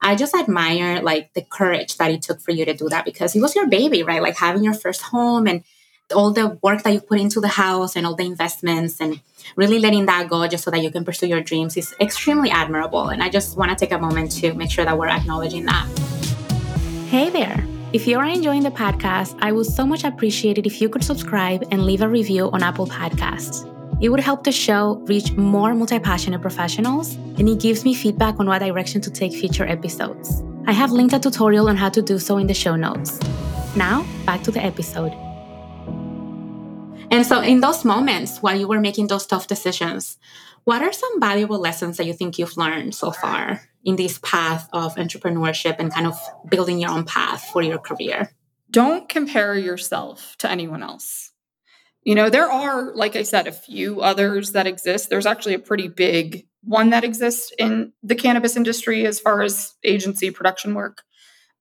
I 0.00 0.14
just 0.14 0.34
admire 0.34 1.02
like 1.02 1.34
the 1.34 1.42
courage 1.42 1.96
that 1.96 2.10
it 2.10 2.22
took 2.22 2.40
for 2.40 2.52
you 2.52 2.64
to 2.64 2.74
do 2.74 2.88
that 2.88 3.04
because 3.04 3.34
it 3.34 3.40
was 3.40 3.56
your 3.56 3.66
baby, 3.66 4.02
right? 4.02 4.22
Like 4.22 4.36
having 4.36 4.62
your 4.62 4.74
first 4.74 5.02
home 5.02 5.46
and 5.48 5.64
all 6.14 6.32
the 6.32 6.58
work 6.62 6.82
that 6.84 6.92
you 6.92 7.00
put 7.00 7.20
into 7.20 7.40
the 7.40 7.48
house 7.48 7.96
and 7.96 8.06
all 8.06 8.14
the 8.14 8.24
investments 8.24 9.00
and 9.00 9.20
really 9.56 9.78
letting 9.78 10.06
that 10.06 10.28
go 10.28 10.46
just 10.46 10.64
so 10.64 10.70
that 10.70 10.82
you 10.82 10.90
can 10.90 11.04
pursue 11.04 11.26
your 11.26 11.42
dreams 11.42 11.76
is 11.76 11.94
extremely 12.00 12.50
admirable. 12.50 13.08
And 13.08 13.22
I 13.22 13.28
just 13.28 13.58
want 13.58 13.70
to 13.70 13.76
take 13.76 13.92
a 13.92 13.98
moment 13.98 14.32
to 14.32 14.54
make 14.54 14.70
sure 14.70 14.84
that 14.84 14.96
we're 14.96 15.08
acknowledging 15.08 15.66
that. 15.66 16.17
Hey 17.08 17.30
there! 17.30 17.64
If 17.94 18.06
you 18.06 18.18
are 18.18 18.26
enjoying 18.26 18.64
the 18.64 18.70
podcast, 18.70 19.34
I 19.40 19.50
would 19.50 19.64
so 19.64 19.86
much 19.86 20.04
appreciate 20.04 20.58
it 20.58 20.66
if 20.66 20.78
you 20.78 20.90
could 20.90 21.02
subscribe 21.02 21.66
and 21.70 21.86
leave 21.86 22.02
a 22.02 22.08
review 22.08 22.50
on 22.50 22.62
Apple 22.62 22.86
Podcasts. 22.86 23.64
It 24.02 24.10
would 24.10 24.20
help 24.20 24.44
the 24.44 24.52
show 24.52 24.96
reach 25.06 25.32
more 25.32 25.74
multi 25.74 25.98
passionate 25.98 26.42
professionals, 26.42 27.14
and 27.38 27.48
it 27.48 27.60
gives 27.60 27.82
me 27.82 27.94
feedback 27.94 28.38
on 28.38 28.46
what 28.46 28.58
direction 28.58 29.00
to 29.00 29.10
take 29.10 29.32
future 29.32 29.64
episodes. 29.66 30.42
I 30.66 30.72
have 30.72 30.92
linked 30.92 31.14
a 31.14 31.18
tutorial 31.18 31.70
on 31.70 31.76
how 31.76 31.88
to 31.88 32.02
do 32.02 32.18
so 32.18 32.36
in 32.36 32.46
the 32.46 32.52
show 32.52 32.76
notes. 32.76 33.18
Now, 33.74 34.04
back 34.26 34.42
to 34.42 34.50
the 34.50 34.62
episode. 34.62 35.14
And 37.10 37.24
so, 37.24 37.40
in 37.40 37.62
those 37.62 37.86
moments 37.86 38.42
while 38.42 38.60
you 38.60 38.68
were 38.68 38.80
making 38.80 39.06
those 39.06 39.24
tough 39.24 39.46
decisions, 39.46 40.18
what 40.64 40.82
are 40.82 40.92
some 40.92 41.20
valuable 41.20 41.58
lessons 41.58 41.96
that 41.96 42.04
you 42.04 42.12
think 42.12 42.38
you've 42.38 42.58
learned 42.58 42.94
so 42.94 43.12
far 43.12 43.62
in 43.84 43.96
this 43.96 44.18
path 44.22 44.68
of 44.72 44.96
entrepreneurship 44.96 45.76
and 45.78 45.92
kind 45.92 46.06
of 46.06 46.18
building 46.48 46.78
your 46.78 46.90
own 46.90 47.04
path 47.04 47.44
for 47.52 47.62
your 47.62 47.78
career? 47.78 48.30
Don't 48.70 49.08
compare 49.08 49.54
yourself 49.54 50.36
to 50.38 50.50
anyone 50.50 50.82
else. 50.82 51.32
You 52.02 52.14
know, 52.14 52.30
there 52.30 52.50
are, 52.50 52.94
like 52.94 53.16
I 53.16 53.22
said, 53.22 53.46
a 53.46 53.52
few 53.52 54.00
others 54.00 54.52
that 54.52 54.66
exist. 54.66 55.10
There's 55.10 55.26
actually 55.26 55.54
a 55.54 55.58
pretty 55.58 55.88
big 55.88 56.46
one 56.62 56.90
that 56.90 57.04
exists 57.04 57.52
in 57.58 57.92
the 58.02 58.14
cannabis 58.14 58.56
industry 58.56 59.06
as 59.06 59.20
far 59.20 59.42
as 59.42 59.74
agency 59.84 60.30
production 60.30 60.74
work. 60.74 61.02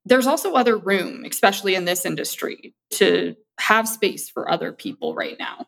There's 0.06 0.28
also 0.28 0.54
other 0.54 0.78
room, 0.78 1.26
especially 1.26 1.76
in 1.76 1.86
this 1.86 2.06
industry, 2.06 2.74
to 2.92 3.36
have 3.60 3.88
space 3.88 4.30
for 4.30 4.50
other 4.50 4.72
people 4.72 5.16
right 5.16 5.38
now. 5.38 5.68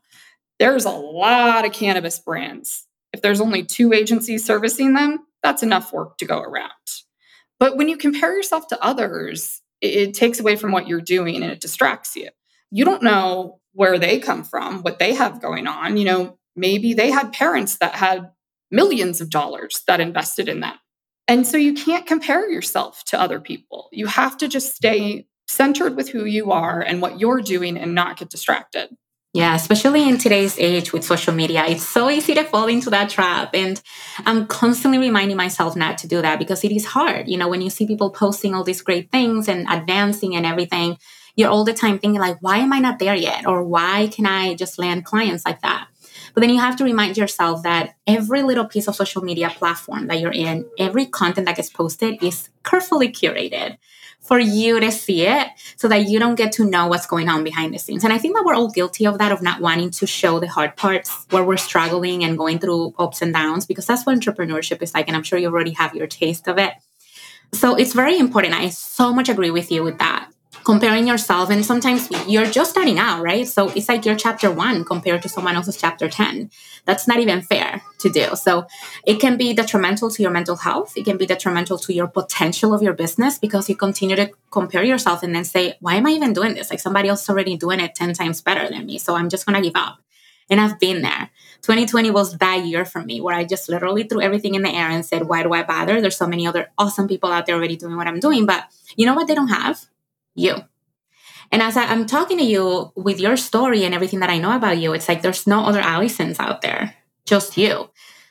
There's 0.60 0.86
a 0.86 0.92
lot 0.92 1.66
of 1.66 1.74
cannabis 1.74 2.20
brands. 2.20 2.86
If 3.12 3.22
there's 3.22 3.42
only 3.42 3.64
two 3.64 3.92
agencies 3.92 4.46
servicing 4.46 4.94
them, 4.94 5.26
that's 5.44 5.64
enough 5.64 5.94
work 5.94 6.18
to 6.18 6.26
go 6.26 6.40
around. 6.40 6.72
But 7.60 7.78
when 7.78 7.90
you 7.90 7.98
compare 7.98 8.36
yourself 8.36 8.68
to 8.68 8.84
others, 8.84 9.62
it, 9.82 10.14
takes 10.14 10.40
away 10.40 10.56
from 10.56 10.72
what 10.72 10.88
you're 10.88 11.02
doing 11.02 11.36
and 11.36 11.52
it 11.52 11.62
distracts 11.62 12.16
you. 12.16 12.30
You 12.72 12.86
don't 12.86 13.04
know 13.04 13.60
where 13.74 13.98
they 13.98 14.20
come 14.20 14.44
from, 14.44 14.82
what 14.82 15.00
they 15.00 15.14
have 15.14 15.42
going 15.42 15.68
on. 15.68 15.98
You 15.98 16.06
know, 16.06 16.38
maybe 16.56 16.94
they 16.94 17.12
had 17.12 17.34
parents 17.34 17.78
that 17.78 17.96
had 17.96 18.32
millions 18.72 19.22
of 19.22 19.30
dollars 19.30 19.84
that 19.88 20.00
invested 20.00 20.48
in 20.48 20.60
them. 20.60 20.76
And 21.28 21.46
so 21.46 21.58
you 21.58 21.74
can't 21.74 22.08
compare 22.08 22.50
yourself 22.50 23.04
to 23.06 23.20
other 23.20 23.40
people. 23.40 23.90
You 23.92 24.08
have 24.08 24.38
to 24.38 24.48
just 24.48 24.76
stay 24.76 25.28
centered 25.48 25.96
with 25.96 26.10
who 26.10 26.26
you 26.26 26.52
are 26.52 26.82
and 26.82 27.02
what 27.02 27.20
you're 27.20 27.42
doing 27.42 27.78
and 27.78 27.96
not 27.96 28.18
get 28.18 28.30
distracted. 28.30 28.90
Yeah, 29.32 29.54
especially 29.54 30.10
in 30.10 30.18
today's 30.18 30.58
age 30.58 30.92
with 30.92 31.04
social 31.04 31.36
media, 31.36 31.64
it's 31.68 31.88
so 31.88 32.10
easy 32.10 32.34
to 32.34 32.44
fall 32.44 32.66
into 32.66 32.90
that 32.90 33.12
trap. 33.12 33.52
And 33.54 33.80
I'm 34.26 34.48
constantly 34.48 34.98
reminding 34.98 35.38
myself 35.38 35.76
not 35.76 36.00
to 36.00 36.08
do 36.08 36.20
that 36.24 36.40
because 36.40 36.64
it 36.64 36.72
is 36.72 36.86
hard. 36.86 37.28
You 37.28 37.38
know, 37.38 37.48
when 37.48 37.62
you 37.62 37.70
see 37.70 37.86
people 37.86 38.10
posting 38.10 38.56
all 38.56 38.64
these 38.64 38.82
great 38.82 39.12
things 39.12 39.48
and 39.48 39.68
advancing 39.70 40.36
and 40.36 40.48
everything, 40.48 40.98
you're 41.36 41.50
all 41.52 41.64
the 41.64 41.76
time 41.76 42.00
thinking, 42.00 42.20
like, 42.20 42.38
why 42.42 42.58
am 42.58 42.74
I 42.74 42.80
not 42.80 42.98
there 42.98 43.14
yet? 43.14 43.46
Or 43.46 43.64
why 43.64 44.10
can 44.12 44.26
I 44.26 44.56
just 44.56 44.80
land 44.80 45.06
clients 45.06 45.46
like 45.46 45.62
that? 45.62 45.90
But 46.34 46.42
then 46.42 46.50
you 46.50 46.60
have 46.60 46.76
to 46.78 46.84
remind 46.84 47.16
yourself 47.16 47.62
that 47.64 47.96
every 48.08 48.42
little 48.42 48.66
piece 48.66 48.88
of 48.88 48.96
social 48.96 49.24
media 49.24 49.52
platform 49.52 50.08
that 50.08 50.20
you're 50.20 50.32
in, 50.32 50.66
every 50.80 51.06
content 51.06 51.46
that 51.46 51.56
gets 51.56 51.70
posted 51.70 52.24
is 52.24 52.50
carefully 52.64 53.12
curated 53.12 53.78
for 54.30 54.40
you 54.40 54.80
to 54.80 54.92
see 54.92 55.26
it 55.26 55.48
so 55.76 55.88
that 55.88 56.08
you 56.08 56.20
don't 56.20 56.36
get 56.36 56.52
to 56.52 56.64
know 56.64 56.86
what's 56.88 57.08
going 57.08 57.28
on 57.28 57.44
behind 57.44 57.74
the 57.74 57.80
scenes. 57.80 58.04
And 58.04 58.14
I 58.14 58.20
think 58.20 58.36
that 58.36 58.46
we're 58.46 58.54
all 58.54 58.70
guilty 58.70 59.08
of 59.08 59.18
that, 59.18 59.32
of 59.32 59.42
not 59.42 59.60
wanting 59.60 59.90
to 59.90 60.06
show 60.06 60.40
the 60.40 60.48
hard 60.48 60.76
parts 60.76 61.26
where 61.32 61.44
we're 61.44 61.58
struggling 61.58 62.24
and 62.24 62.38
going 62.38 62.60
through 62.60 62.94
ups 63.00 63.24
and 63.24 63.34
downs, 63.34 63.66
because 63.66 63.88
that's 63.88 64.06
what 64.06 64.16
entrepreneurship 64.16 64.84
is 64.84 64.94
like. 64.94 65.08
And 65.08 65.18
I'm 65.18 65.24
sure 65.24 65.40
you 65.40 65.48
already 65.48 65.72
have 65.72 65.96
your 65.96 66.06
taste 66.06 66.48
of 66.48 66.60
it. 66.60 66.74
So 67.54 67.74
it's 67.74 67.94
very 67.94 68.20
important. 68.20 68.54
I 68.54 68.70
so 68.70 69.12
much 69.12 69.30
agree 69.30 69.50
with 69.50 69.72
you 69.72 69.84
with 69.84 69.98
that 69.98 70.29
comparing 70.70 71.08
yourself 71.08 71.50
and 71.50 71.66
sometimes 71.66 72.08
you're 72.28 72.46
just 72.46 72.70
starting 72.70 73.00
out 73.00 73.24
right 73.24 73.48
so 73.48 73.70
it's 73.70 73.90
like 73.90 74.06
you're 74.06 74.16
chapter 74.16 74.52
one 74.52 74.86
compared 74.86 75.20
to 75.20 75.28
someone 75.28 75.56
else's 75.56 75.76
chapter 75.76 76.08
10 76.08 76.52
that's 76.86 77.08
not 77.08 77.18
even 77.18 77.42
fair 77.42 77.82
to 77.98 78.08
do 78.08 78.36
so 78.36 78.68
it 79.04 79.20
can 79.20 79.36
be 79.36 79.52
detrimental 79.52 80.12
to 80.12 80.22
your 80.22 80.30
mental 80.30 80.58
health 80.58 80.94
it 80.96 81.06
can 81.06 81.18
be 81.18 81.26
detrimental 81.26 81.80
to 81.80 81.92
your 81.92 82.06
potential 82.06 82.72
of 82.72 82.84
your 82.84 82.94
business 82.94 83.40
because 83.40 83.68
you 83.68 83.76
continue 83.76 84.16
to 84.16 84.30
compare 84.52 84.84
yourself 84.84 85.24
and 85.24 85.34
then 85.34 85.44
say 85.44 85.76
why 85.80 85.96
am 85.96 86.06
i 86.06 86.12
even 86.12 86.34
doing 86.34 86.54
this 86.54 86.70
like 86.70 86.80
somebody 86.80 87.10
else 87.10 87.24
is 87.24 87.30
already 87.32 87.58
doing 87.58 87.80
it 87.80 87.96
10 87.96 88.14
times 88.14 88.40
better 88.40 88.70
than 88.70 88.86
me 88.86 89.00
so 89.00 89.16
i'm 89.16 89.28
just 89.28 89.48
gonna 89.48 89.64
give 89.64 89.76
up 89.76 89.98
and 90.52 90.60
I've 90.60 90.80
been 90.80 91.04
there. 91.04 91.30
2020 91.62 92.10
was 92.10 92.36
that 92.40 92.66
year 92.66 92.84
for 92.84 93.04
me 93.04 93.22
where 93.22 93.36
I 93.36 93.44
just 93.44 93.70
literally 93.70 94.02
threw 94.04 94.20
everything 94.20 94.56
in 94.56 94.64
the 94.64 94.74
air 94.74 94.90
and 94.90 95.06
said, 95.06 95.28
why 95.28 95.44
do 95.44 95.54
I 95.54 95.62
bother? 95.62 96.02
There's 96.02 96.18
so 96.18 96.26
many 96.26 96.48
other 96.48 96.72
awesome 96.76 97.08
people 97.08 97.32
out 97.32 97.46
there 97.46 97.56
already 97.56 97.76
doing 97.76 97.96
what 97.96 98.08
I'm 98.08 98.20
doing. 98.20 98.48
But 98.48 98.66
you 98.96 99.06
know 99.06 99.14
what 99.14 99.28
they 99.28 99.36
don't 99.36 99.50
have? 99.50 99.86
You. 100.40 100.56
And 101.52 101.62
as 101.62 101.78
I, 101.78 101.84
am 101.92 102.06
talking 102.06 102.38
to 102.38 102.44
you 102.44 102.92
with 102.96 103.20
your 103.20 103.36
story 103.36 103.84
and 103.84 103.94
everything 103.94 104.20
that 104.20 104.30
I 104.30 104.38
know 104.38 104.56
about 104.56 104.78
you, 104.78 104.94
it's 104.94 105.10
like 105.10 105.22
there's 105.22 105.48
no 105.48 105.66
other 105.66 105.82
Allisons 105.82 106.40
out 106.40 106.62
there, 106.62 106.96
just 107.26 107.58
you. 107.58 107.90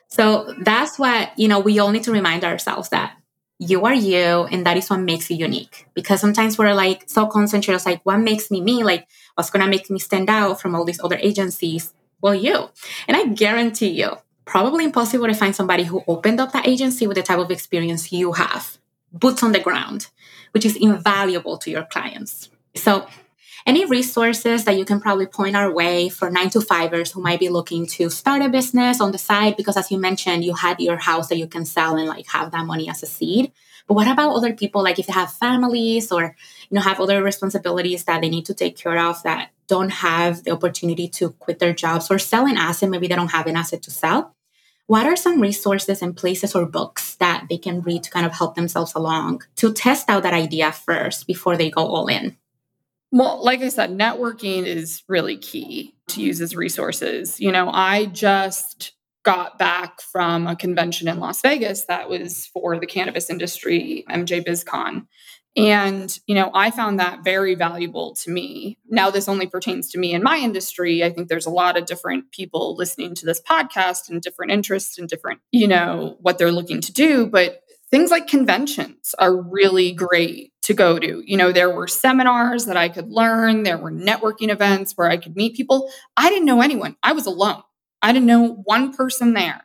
So 0.09 0.55
that's 0.61 0.99
what, 0.99 1.37
you 1.37 1.49
know, 1.49 1.61
we 1.61 1.79
all 1.79 1.90
need 1.90 2.05
to 2.05 2.12
remind 2.12 2.44
ourselves 2.44 2.90
that 2.90 3.14
you 3.59 3.85
are 3.85 3.94
you 3.94 4.47
and 4.53 4.64
that 4.64 4.77
is 4.77 4.88
what 4.88 5.01
makes 5.01 5.31
you 5.31 5.37
unique. 5.37 5.87
Because 5.94 6.21
sometimes 6.21 6.57
we're 6.57 6.75
like 6.75 7.05
so 7.09 7.27
concentrated, 7.27 7.85
like 7.85 8.01
what 8.05 8.18
makes 8.18 8.51
me 8.51 8.61
me? 8.61 8.85
Like 8.85 9.09
what's 9.35 9.51
gonna 9.51 9.66
make 9.66 9.90
me 9.90 9.99
stand 9.99 10.31
out 10.31 10.61
from 10.61 10.75
all 10.75 10.85
these 10.85 11.03
other 11.03 11.18
agencies? 11.21 11.92
Well, 12.23 12.35
you. 12.35 12.71
And 13.09 13.16
I 13.16 13.27
guarantee 13.27 13.90
you, 13.90 14.16
probably 14.44 14.85
impossible 14.85 15.27
to 15.27 15.35
find 15.35 15.55
somebody 15.55 15.85
who 15.85 16.03
opened 16.07 16.40
up 16.40 16.53
that 16.53 16.68
agency 16.68 17.07
with 17.07 17.16
the 17.16 17.23
type 17.23 17.38
of 17.38 17.51
experience 17.51 18.12
you 18.12 18.33
have. 18.33 18.79
Boots 19.12 19.42
on 19.42 19.53
the 19.53 19.61
ground 19.61 20.09
which 20.53 20.64
is 20.64 20.77
invaluable 20.77 21.59
to 21.59 21.71
your 21.71 21.85
clients. 21.85 22.51
So, 22.75 23.07
any 23.66 23.85
resources 23.85 24.64
that 24.64 24.79
you 24.79 24.85
can 24.85 25.01
probably 25.01 25.27
point 25.27 25.55
our 25.55 25.71
way 25.71 26.09
for 26.09 26.31
nine 26.31 26.49
to 26.51 26.61
fivers 26.61 27.12
who 27.12 27.21
might 27.21 27.40
be 27.40 27.51
looking 27.51 27.87
to 27.88 28.09
start 28.09 28.40
a 28.40 28.49
business 28.49 29.01
on 29.01 29.12
the 29.12 29.18
side? 29.18 29.57
Because 29.57 29.77
as 29.77 29.90
you 29.90 29.99
mentioned, 29.99 30.44
you 30.44 30.55
had 30.55 30.81
your 30.81 30.97
house 30.97 31.29
that 31.29 31.37
you 31.37 31.47
can 31.47 31.66
sell 31.66 31.97
and 31.97 32.09
like 32.09 32.27
have 32.29 32.51
that 32.53 32.64
money 32.64 32.88
as 32.88 33.03
a 33.03 33.07
seed. 33.07 33.53
But 33.87 33.94
what 33.94 34.09
about 34.09 34.35
other 34.35 34.55
people, 34.55 34.83
like 34.83 34.99
if 34.99 35.07
they 35.07 35.12
have 35.12 35.33
families 35.33 36.11
or 36.11 36.37
you 36.71 36.75
know 36.75 36.81
have 36.81 37.01
other 37.01 37.23
responsibilities 37.23 38.05
that 38.05 38.23
they 38.23 38.31
need 38.31 38.47
to 38.47 38.55
take 38.55 38.77
care 38.77 38.99
of 38.99 39.23
that 39.25 39.51
don't 39.66 39.90
have 39.90 40.44
the 40.44 40.53
opportunity 40.53 41.09
to 41.09 41.31
quit 41.33 41.59
their 41.59 41.75
jobs 41.75 42.11
or 42.11 42.18
sell 42.18 42.47
an 42.47 42.57
asset? 42.57 42.88
Maybe 42.88 43.09
they 43.09 43.16
don't 43.16 43.33
have 43.33 43.47
an 43.47 43.57
asset 43.57 43.83
to 43.83 43.90
sell. 43.90 44.35
What 44.88 45.07
are 45.07 45.16
some 45.16 45.42
resources 45.42 46.01
and 46.01 46.16
places 46.16 46.55
or 46.55 46.64
books 46.64 47.14
that 47.16 47.44
they 47.51 47.59
can 47.59 47.83
read 47.83 48.03
to 48.03 48.11
kind 48.11 48.24
of 48.24 48.33
help 48.33 48.55
themselves 48.55 48.94
along 48.94 49.42
to 49.57 49.70
test 49.70 50.09
out 50.09 50.22
that 50.22 50.33
idea 50.33 50.72
first 50.72 51.27
before 51.27 51.59
they 51.59 51.70
go 51.70 51.83
all 51.83 52.09
in? 52.09 52.38
Well, 53.12 53.44
like 53.44 53.61
I 53.61 53.68
said, 53.68 53.90
networking 53.90 54.64
is 54.64 55.03
really 55.07 55.37
key 55.37 55.94
to 56.09 56.22
use 56.22 56.40
as 56.40 56.57
resources. 56.57 57.38
You 57.38 57.53
know, 57.53 57.70
I 57.70 58.07
just 58.07 58.92
got 59.24 59.59
back 59.59 60.01
from 60.01 60.46
a 60.46 60.57
convention 60.57 61.07
in 61.07 61.20
Las 61.20 61.42
Vegas 61.42 61.85
that 61.85 62.09
was 62.09 62.46
for 62.46 62.79
the 62.79 62.87
cannabis 62.87 63.29
industry, 63.29 64.07
MJ 64.09 64.42
BizCon. 64.42 65.07
And, 65.59 66.18
you 66.27 66.35
know, 66.35 66.51
I 66.55 66.71
found 66.71 67.01
that 67.01 67.25
very 67.25 67.55
valuable 67.55 68.14
to 68.23 68.31
me. 68.31 68.79
Now, 68.88 69.11
this 69.11 69.29
only 69.29 69.47
pertains 69.47 69.90
to 69.90 69.99
me 69.99 70.12
in 70.12 70.23
my 70.23 70.38
industry. 70.38 71.03
I 71.03 71.11
think 71.11 71.29
there's 71.29 71.47
a 71.47 71.51
lot 71.51 71.77
of 71.77 71.87
different 71.87 72.31
people 72.33 72.77
listening 72.77 73.14
to 73.16 73.27
this 73.27 73.40
podcast 73.40 74.09
and 74.09 74.23
different 74.23 74.53
interests 74.53 74.99
and 74.99 75.09
different, 75.09 75.40
you 75.51 75.68
know, 75.68 76.16
what 76.21 76.38
they're 76.38 76.53
looking 76.53 76.81
to 76.83 76.92
do. 76.92 77.27
But 77.27 77.62
things 77.90 78.11
like 78.11 78.29
conventions 78.29 79.14
are 79.18 79.35
really 79.35 79.92
great 79.92 80.53
to 80.62 80.75
go 80.75 80.99
to. 80.99 81.23
You 81.25 81.37
know, 81.37 81.51
there 81.51 81.71
were 81.71 81.88
seminars 81.88 82.66
that 82.66 82.77
I 82.77 82.88
could 82.88 83.09
learn, 83.11 83.62
there 83.62 83.79
were 83.79 83.90
networking 83.90 84.51
events 84.51 84.92
where 84.92 85.11
I 85.11 85.16
could 85.16 85.35
meet 85.35 85.57
people. 85.57 85.90
I 86.16 86.29
didn't 86.29 86.44
know 86.44 86.61
anyone, 86.61 86.97
I 87.03 87.12
was 87.12 87.27
alone. 87.27 87.62
I 88.03 88.12
didn't 88.12 88.27
know 88.27 88.62
one 88.64 88.92
person 88.92 89.33
there. 89.33 89.62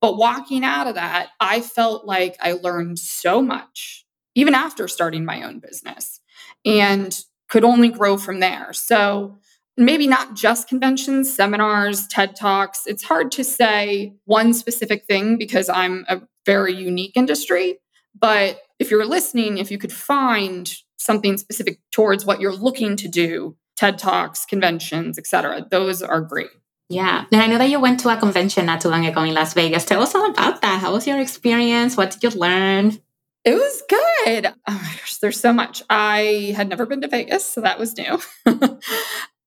But 0.00 0.16
walking 0.16 0.64
out 0.64 0.86
of 0.86 0.94
that, 0.94 1.30
I 1.40 1.60
felt 1.60 2.04
like 2.04 2.36
I 2.40 2.52
learned 2.52 2.98
so 2.98 3.42
much, 3.42 4.03
even 4.34 4.54
after 4.54 4.88
starting 4.88 5.24
my 5.24 5.42
own 5.42 5.58
business, 5.58 6.20
and 6.64 7.18
could 7.48 7.64
only 7.64 7.88
grow 7.88 8.16
from 8.16 8.40
there. 8.40 8.72
So, 8.72 9.38
maybe 9.76 10.06
not 10.06 10.34
just 10.34 10.68
conventions, 10.68 11.32
seminars, 11.32 12.06
TED 12.06 12.36
Talks. 12.36 12.86
It's 12.86 13.02
hard 13.02 13.32
to 13.32 13.44
say 13.44 14.14
one 14.24 14.54
specific 14.54 15.04
thing 15.06 15.36
because 15.36 15.68
I'm 15.68 16.04
a 16.08 16.22
very 16.46 16.74
unique 16.74 17.16
industry. 17.16 17.78
But 18.18 18.60
if 18.78 18.90
you're 18.90 19.04
listening, 19.04 19.58
if 19.58 19.70
you 19.70 19.78
could 19.78 19.92
find 19.92 20.72
something 20.96 21.36
specific 21.36 21.80
towards 21.90 22.24
what 22.24 22.40
you're 22.40 22.54
looking 22.54 22.96
to 22.96 23.08
do, 23.08 23.56
TED 23.76 23.98
Talks, 23.98 24.46
conventions, 24.46 25.18
etc., 25.18 25.66
those 25.70 26.02
are 26.02 26.20
great. 26.20 26.50
Yeah. 26.88 27.24
And 27.32 27.40
I 27.40 27.46
know 27.46 27.58
that 27.58 27.70
you 27.70 27.80
went 27.80 28.00
to 28.00 28.10
a 28.10 28.16
convention 28.16 28.66
not 28.66 28.80
too 28.80 28.88
long 28.88 29.06
ago 29.06 29.22
in 29.22 29.34
Las 29.34 29.54
Vegas. 29.54 29.84
Tell 29.84 30.02
us 30.02 30.14
all 30.14 30.30
about 30.30 30.62
that. 30.62 30.80
How 30.80 30.92
was 30.92 31.06
your 31.06 31.18
experience? 31.18 31.96
What 31.96 32.10
did 32.12 32.22
you 32.22 32.38
learn? 32.38 32.98
It 33.44 33.54
was 33.54 33.82
good. 33.88 34.46
Oh 34.66 34.72
my 34.72 34.92
gosh, 34.92 35.18
there's 35.18 35.38
so 35.38 35.52
much. 35.52 35.82
I 35.90 36.54
had 36.56 36.68
never 36.68 36.86
been 36.86 37.02
to 37.02 37.08
Vegas, 37.08 37.44
so 37.44 37.60
that 37.60 37.78
was 37.78 37.96
new. 37.98 38.18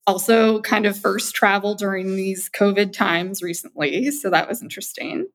also, 0.08 0.62
kind 0.62 0.86
of 0.86 0.98
first 0.98 1.34
travel 1.34 1.74
during 1.74 2.16
these 2.16 2.48
COVID 2.50 2.94
times 2.94 3.42
recently, 3.42 4.12
so 4.12 4.30
that 4.30 4.48
was 4.48 4.62
interesting. 4.62 5.26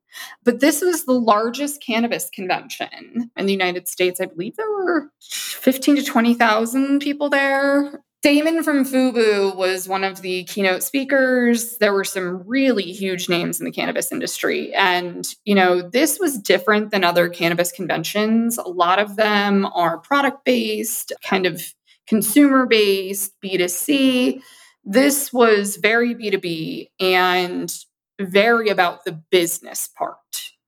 But 0.45 0.61
this 0.61 0.81
was 0.81 1.03
the 1.03 1.11
largest 1.11 1.83
cannabis 1.83 2.29
convention 2.29 3.29
in 3.35 3.45
the 3.45 3.51
United 3.51 3.89
States. 3.89 4.21
I 4.21 4.27
believe 4.27 4.55
there 4.55 4.69
were 4.69 5.09
15 5.21 5.97
to 5.97 6.03
20,000 6.03 6.99
people 7.01 7.29
there. 7.29 8.01
Daymond 8.23 8.63
from 8.63 8.85
FUBU 8.85 9.53
was 9.57 9.89
one 9.89 10.05
of 10.05 10.21
the 10.21 10.45
keynote 10.45 10.81
speakers. 10.81 11.77
There 11.79 11.91
were 11.91 12.05
some 12.05 12.47
really 12.47 12.83
huge 12.83 13.27
names 13.27 13.59
in 13.59 13.65
the 13.65 13.71
cannabis 13.71 14.13
industry. 14.13 14.73
And, 14.73 15.27
you 15.43 15.53
know, 15.53 15.81
this 15.81 16.19
was 16.21 16.39
different 16.39 16.91
than 16.91 17.03
other 17.03 17.27
cannabis 17.27 17.73
conventions. 17.73 18.57
A 18.57 18.69
lot 18.69 18.99
of 18.99 19.17
them 19.17 19.65
are 19.65 19.97
product 19.97 20.45
based, 20.45 21.11
kind 21.21 21.45
of 21.45 21.73
consumer 22.07 22.65
based, 22.65 23.33
B2C. 23.43 24.41
This 24.85 25.33
was 25.33 25.75
very 25.75 26.15
B2B 26.15 26.91
and 27.01 27.73
very 28.21 28.69
about 28.69 29.03
the 29.03 29.21
business 29.31 29.89
part. 29.97 30.17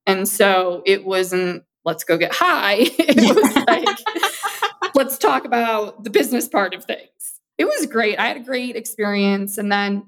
And 0.05 0.27
so 0.27 0.83
it 0.85 1.05
wasn't, 1.05 1.63
let's 1.85 2.03
go 2.03 2.17
get 2.17 2.33
high. 2.33 2.79
it 2.79 3.33
was 3.33 3.55
like, 3.65 4.93
let's 4.95 5.17
talk 5.17 5.45
about 5.45 6.03
the 6.03 6.09
business 6.09 6.49
part 6.49 6.73
of 6.73 6.83
things 6.83 7.34
it 7.57 7.65
was 7.65 7.85
great. 7.85 8.19
I 8.19 8.27
had 8.27 8.37
a 8.37 8.41
great 8.41 8.75
experience. 8.75 9.57
And 9.57 9.71
then 9.71 10.03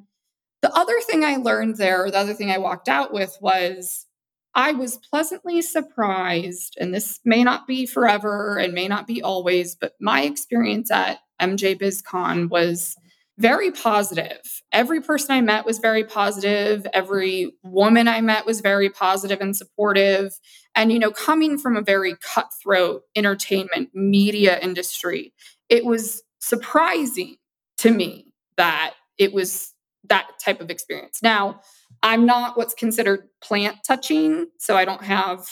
the 0.62 0.74
other 0.74 1.00
thing 1.02 1.24
I 1.24 1.38
learned 1.38 1.78
there, 1.78 2.10
the 2.10 2.18
other 2.18 2.34
thing 2.34 2.52
I 2.52 2.58
walked 2.58 2.90
out 2.90 3.14
with 3.14 3.38
was 3.42 4.06
I 4.56 4.72
was 4.72 4.98
pleasantly 4.98 5.62
surprised, 5.62 6.78
and 6.80 6.92
this 6.92 7.20
may 7.24 7.44
not 7.44 7.68
be 7.68 7.86
forever 7.86 8.58
and 8.58 8.74
may 8.74 8.88
not 8.88 9.06
be 9.06 9.22
always, 9.22 9.76
but 9.76 9.94
my 10.02 10.24
experience 10.24 10.90
at 10.90 11.20
MJ 11.40 11.80
BizCon 11.80 12.50
was 12.50 12.96
very 13.38 13.70
positive. 13.70 14.64
Every 14.72 15.00
person 15.00 15.36
I 15.36 15.42
met 15.42 15.64
was 15.64 15.78
very 15.78 16.04
positive. 16.04 16.88
Every 16.92 17.54
woman 17.64 18.08
I 18.08 18.20
met 18.22 18.48
was 18.48 18.62
very 18.62 18.90
positive 18.90 19.42
and 19.42 19.56
supportive. 19.56 20.34
And, 20.74 20.92
you 20.92 20.98
know, 20.98 21.12
coming 21.12 21.60
from 21.60 21.78
a 21.78 21.84
very 21.84 22.16
cutthroat 22.16 23.04
entertainment 23.16 23.90
media 23.94 24.60
industry, 24.60 25.34
it 25.70 25.86
was 25.86 26.24
surprising 26.40 27.38
to 27.80 27.92
me 27.92 28.28
that 28.58 28.94
it 29.18 29.34
was 29.34 29.74
that 30.10 30.28
type 30.40 30.62
of 30.62 30.70
experience. 30.70 31.20
Now, 31.22 31.62
I'm 32.04 32.26
not 32.26 32.58
what's 32.58 32.74
considered 32.74 33.28
plant 33.42 33.78
touching, 33.86 34.48
so 34.58 34.76
I 34.76 34.86
don't 34.86 35.04
have 35.04 35.48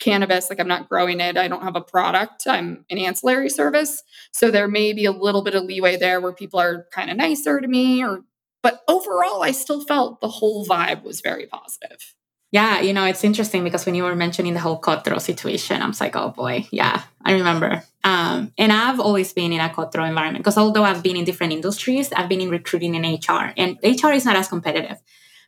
cannabis, 0.00 0.48
like 0.48 0.58
I'm 0.58 0.68
not 0.68 0.88
growing 0.88 1.20
it, 1.20 1.36
I 1.36 1.46
don't 1.46 1.62
have 1.62 1.76
a 1.76 1.80
product, 1.80 2.46
I'm 2.46 2.84
an 2.90 2.98
ancillary 2.98 3.50
service. 3.50 4.02
So 4.32 4.50
there 4.50 4.66
may 4.66 4.92
be 4.92 5.04
a 5.04 5.12
little 5.12 5.42
bit 5.42 5.54
of 5.54 5.64
leeway 5.64 5.96
there 5.96 6.20
where 6.20 6.32
people 6.32 6.58
are 6.58 6.86
kind 6.92 7.10
of 7.10 7.16
nicer 7.16 7.60
to 7.60 7.68
me 7.68 8.02
or 8.02 8.22
but 8.62 8.80
overall 8.88 9.42
I 9.42 9.52
still 9.52 9.84
felt 9.84 10.20
the 10.20 10.28
whole 10.28 10.66
vibe 10.66 11.02
was 11.02 11.20
very 11.20 11.46
positive. 11.46 12.14
Yeah, 12.52 12.80
you 12.80 12.92
know, 12.92 13.04
it's 13.04 13.22
interesting 13.22 13.62
because 13.62 13.86
when 13.86 13.94
you 13.94 14.02
were 14.02 14.16
mentioning 14.16 14.54
the 14.54 14.60
whole 14.60 14.76
cutthroat 14.76 15.22
situation, 15.22 15.80
I 15.80 15.86
was 15.86 16.00
like, 16.00 16.16
oh 16.16 16.30
boy, 16.30 16.66
yeah, 16.72 17.02
I 17.24 17.32
remember. 17.34 17.84
Um, 18.02 18.52
and 18.58 18.72
I've 18.72 18.98
always 18.98 19.32
been 19.32 19.52
in 19.52 19.60
a 19.60 19.72
cutthroat 19.72 20.08
environment 20.08 20.42
because 20.42 20.58
although 20.58 20.82
I've 20.82 21.02
been 21.02 21.16
in 21.16 21.24
different 21.24 21.52
industries, 21.52 22.12
I've 22.12 22.28
been 22.28 22.40
in 22.40 22.50
recruiting 22.50 22.96
and 22.96 23.04
HR. 23.04 23.52
And 23.56 23.78
HR 23.84 24.12
is 24.12 24.24
not 24.24 24.34
as 24.34 24.48
competitive, 24.48 24.98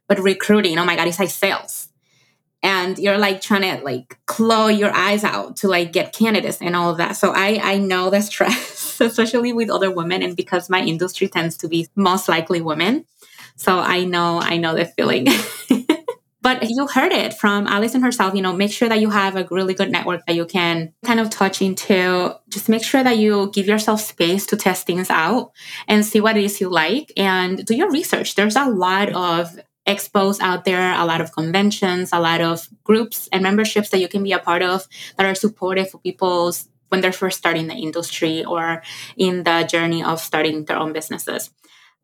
but 0.06 0.20
recruiting, 0.20 0.78
oh 0.78 0.84
my 0.84 0.94
God, 0.94 1.08
it's 1.08 1.18
like 1.18 1.30
sales. 1.30 1.88
And 2.62 2.96
you're 2.96 3.18
like 3.18 3.40
trying 3.40 3.62
to 3.62 3.84
like 3.84 4.18
claw 4.26 4.68
your 4.68 4.92
eyes 4.94 5.24
out 5.24 5.56
to 5.56 5.68
like 5.68 5.92
get 5.92 6.12
candidates 6.12 6.58
and 6.60 6.76
all 6.76 6.90
of 6.90 6.98
that. 6.98 7.16
So 7.16 7.32
I 7.34 7.58
I 7.60 7.78
know 7.78 8.10
the 8.10 8.20
stress, 8.30 9.00
especially 9.00 9.52
with 9.52 9.68
other 9.68 9.90
women, 9.90 10.22
and 10.22 10.36
because 10.36 10.70
my 10.70 10.80
industry 10.80 11.26
tends 11.26 11.56
to 11.56 11.68
be 11.68 11.88
most 11.96 12.28
likely 12.28 12.60
women. 12.60 13.06
So 13.56 13.80
I 13.80 14.04
know 14.04 14.38
I 14.40 14.58
know 14.58 14.76
the 14.76 14.84
feeling. 14.84 15.26
But 16.42 16.68
you 16.68 16.88
heard 16.88 17.12
it 17.12 17.34
from 17.34 17.68
Allison 17.68 18.02
herself, 18.02 18.34
you 18.34 18.42
know, 18.42 18.52
make 18.52 18.72
sure 18.72 18.88
that 18.88 19.00
you 19.00 19.10
have 19.10 19.36
a 19.36 19.46
really 19.48 19.74
good 19.74 19.92
network 19.92 20.26
that 20.26 20.34
you 20.34 20.44
can 20.44 20.92
kind 21.04 21.20
of 21.20 21.30
touch 21.30 21.62
into. 21.62 22.36
Just 22.48 22.68
make 22.68 22.82
sure 22.82 23.02
that 23.04 23.16
you 23.16 23.50
give 23.54 23.66
yourself 23.66 24.00
space 24.00 24.44
to 24.46 24.56
test 24.56 24.84
things 24.84 25.08
out 25.08 25.52
and 25.86 26.04
see 26.04 26.20
what 26.20 26.36
it 26.36 26.44
is 26.44 26.60
you 26.60 26.68
like 26.68 27.12
and 27.16 27.64
do 27.64 27.76
your 27.76 27.90
research. 27.90 28.34
There's 28.34 28.56
a 28.56 28.68
lot 28.68 29.10
of 29.12 29.56
expos 29.86 30.40
out 30.40 30.64
there, 30.64 30.92
a 30.94 31.04
lot 31.04 31.20
of 31.20 31.32
conventions, 31.32 32.10
a 32.12 32.20
lot 32.20 32.40
of 32.40 32.68
groups 32.82 33.28
and 33.32 33.42
memberships 33.42 33.90
that 33.90 34.00
you 34.00 34.08
can 34.08 34.24
be 34.24 34.32
a 34.32 34.38
part 34.38 34.62
of 34.62 34.88
that 35.16 35.26
are 35.26 35.34
supportive 35.36 35.90
for 35.90 35.98
people's 35.98 36.68
when 36.88 37.00
they're 37.00 37.12
first 37.12 37.38
starting 37.38 37.68
the 37.68 37.74
industry 37.74 38.44
or 38.44 38.82
in 39.16 39.44
the 39.44 39.62
journey 39.70 40.02
of 40.02 40.20
starting 40.20 40.64
their 40.64 40.76
own 40.76 40.92
businesses. 40.92 41.50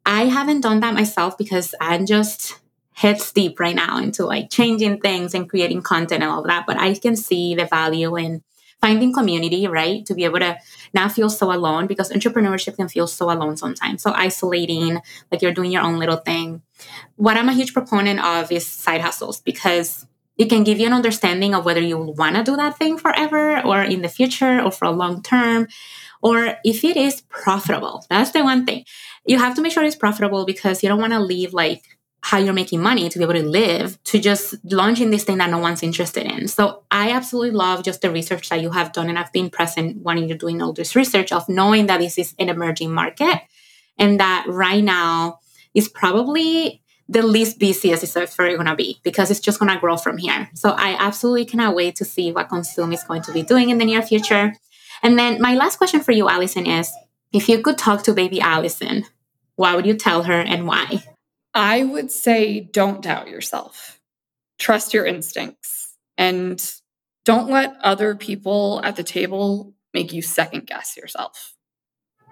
I 0.06 0.26
haven't 0.26 0.62
done 0.62 0.80
that 0.80 0.94
myself 0.94 1.36
because 1.36 1.74
I'm 1.80 2.06
just 2.06 2.58
heads 2.98 3.30
deep 3.30 3.60
right 3.60 3.76
now 3.76 3.96
into 3.98 4.26
like 4.26 4.50
changing 4.50 4.98
things 4.98 5.32
and 5.32 5.48
creating 5.48 5.80
content 5.82 6.20
and 6.20 6.32
all 6.32 6.42
that. 6.42 6.66
But 6.66 6.78
I 6.78 6.94
can 6.94 7.14
see 7.14 7.54
the 7.54 7.64
value 7.64 8.16
in 8.16 8.42
finding 8.80 9.12
community, 9.12 9.68
right? 9.68 10.04
To 10.06 10.14
be 10.14 10.24
able 10.24 10.40
to 10.40 10.58
not 10.92 11.12
feel 11.12 11.30
so 11.30 11.52
alone 11.52 11.86
because 11.86 12.10
entrepreneurship 12.10 12.74
can 12.74 12.88
feel 12.88 13.06
so 13.06 13.30
alone 13.30 13.56
sometimes. 13.56 14.02
So 14.02 14.12
isolating, 14.12 15.00
like 15.30 15.42
you're 15.42 15.54
doing 15.54 15.70
your 15.70 15.82
own 15.82 16.00
little 16.00 16.16
thing. 16.16 16.62
What 17.14 17.36
I'm 17.36 17.48
a 17.48 17.52
huge 17.52 17.72
proponent 17.72 18.18
of 18.24 18.50
is 18.50 18.66
side 18.66 19.00
hustles 19.00 19.40
because 19.42 20.04
it 20.36 20.48
can 20.48 20.64
give 20.64 20.80
you 20.80 20.86
an 20.86 20.92
understanding 20.92 21.54
of 21.54 21.64
whether 21.64 21.80
you 21.80 21.98
want 21.98 22.34
to 22.34 22.42
do 22.42 22.56
that 22.56 22.78
thing 22.78 22.98
forever 22.98 23.64
or 23.64 23.82
in 23.82 24.02
the 24.02 24.08
future 24.08 24.60
or 24.60 24.72
for 24.72 24.86
a 24.86 24.90
long 24.90 25.22
term 25.22 25.68
or 26.20 26.56
if 26.64 26.82
it 26.82 26.96
is 26.96 27.20
profitable. 27.28 28.04
That's 28.10 28.32
the 28.32 28.42
one 28.42 28.66
thing. 28.66 28.84
You 29.24 29.38
have 29.38 29.54
to 29.54 29.62
make 29.62 29.72
sure 29.72 29.84
it's 29.84 29.94
profitable 29.94 30.44
because 30.46 30.82
you 30.82 30.88
don't 30.88 31.00
want 31.00 31.12
to 31.12 31.20
leave 31.20 31.54
like 31.54 31.97
how 32.22 32.38
you're 32.38 32.52
making 32.52 32.82
money 32.82 33.08
to 33.08 33.18
be 33.18 33.24
able 33.24 33.34
to 33.34 33.42
live 33.42 34.02
to 34.04 34.18
just 34.18 34.56
launching 34.64 35.10
this 35.10 35.24
thing 35.24 35.38
that 35.38 35.50
no 35.50 35.58
one's 35.58 35.82
interested 35.82 36.26
in. 36.26 36.48
So 36.48 36.82
I 36.90 37.12
absolutely 37.12 37.52
love 37.52 37.84
just 37.84 38.02
the 38.02 38.10
research 38.10 38.48
that 38.48 38.60
you 38.60 38.70
have 38.70 38.92
done. 38.92 39.08
And 39.08 39.18
I've 39.18 39.32
been 39.32 39.50
present 39.50 40.02
when 40.02 40.18
you're 40.18 40.36
doing 40.36 40.60
all 40.60 40.72
this 40.72 40.96
research 40.96 41.32
of 41.32 41.48
knowing 41.48 41.86
that 41.86 41.98
this 42.00 42.18
is 42.18 42.34
an 42.38 42.48
emerging 42.48 42.92
market 42.92 43.40
and 43.98 44.20
that 44.20 44.46
right 44.48 44.82
now 44.82 45.38
is 45.74 45.88
probably 45.88 46.82
the 47.08 47.22
least 47.22 47.58
busiest 47.58 48.02
it's 48.02 48.16
ever 48.16 48.54
going 48.54 48.66
to 48.66 48.76
be 48.76 49.00
because 49.02 49.30
it's 49.30 49.40
just 49.40 49.58
going 49.58 49.72
to 49.72 49.80
grow 49.80 49.96
from 49.96 50.18
here. 50.18 50.50
So 50.54 50.70
I 50.70 50.96
absolutely 50.98 51.46
cannot 51.46 51.74
wait 51.74 51.96
to 51.96 52.04
see 52.04 52.32
what 52.32 52.48
Consume 52.48 52.92
is 52.92 53.02
going 53.04 53.22
to 53.22 53.32
be 53.32 53.42
doing 53.42 53.70
in 53.70 53.78
the 53.78 53.84
near 53.84 54.02
future. 54.02 54.54
And 55.02 55.18
then 55.18 55.40
my 55.40 55.54
last 55.54 55.76
question 55.76 56.00
for 56.00 56.12
you, 56.12 56.28
Allison, 56.28 56.66
is 56.66 56.92
if 57.32 57.48
you 57.48 57.62
could 57.62 57.78
talk 57.78 58.02
to 58.02 58.12
baby 58.12 58.40
Allison, 58.40 59.06
what 59.56 59.74
would 59.76 59.86
you 59.86 59.94
tell 59.94 60.24
her 60.24 60.40
and 60.40 60.66
why? 60.66 61.02
I 61.58 61.82
would 61.82 62.12
say 62.12 62.60
don't 62.60 63.02
doubt 63.02 63.28
yourself. 63.28 64.00
trust 64.58 64.94
your 64.94 65.06
instincts 65.06 65.96
and 66.16 66.72
don't 67.24 67.50
let 67.50 67.76
other 67.82 68.14
people 68.14 68.80
at 68.84 68.96
the 68.96 69.02
table 69.02 69.74
make 69.94 70.12
you 70.12 70.22
second 70.22 70.66
guess 70.66 70.96
yourself. 70.96 71.54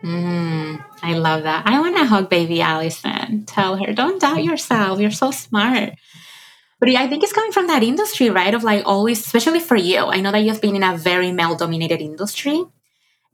Mm, 0.03 0.85
I 1.03 1.15
love 1.15 1.45
that. 1.45 1.67
I 1.67 1.81
want 1.81 1.97
to 1.97 2.05
hug 2.05 2.29
baby 2.29 2.61
Allison. 2.61 3.47
Tell 3.47 3.77
her, 3.77 3.93
don't 3.93 4.21
doubt 4.21 4.45
yourself. 4.45 5.01
You're 5.01 5.11
so 5.11 5.31
smart. 5.31 5.95
But 6.79 6.91
I 6.91 7.09
think 7.09 7.23
it's 7.25 7.33
coming 7.33 7.53
from 7.53 7.69
that 7.69 7.83
industry, 7.83 8.29
right? 8.31 8.55
Of 8.55 8.63
like 8.63 8.85
always, 8.87 9.21
especially 9.21 9.61
for 9.61 9.77
you. 9.77 9.99
I 9.99 10.21
know 10.21 10.31
that 10.33 10.43
you've 10.43 10.61
been 10.61 10.77
in 10.77 10.83
a 10.83 10.97
very 10.97 11.33
male 11.33 11.57
dominated 11.57 12.01
industry. 12.01 12.65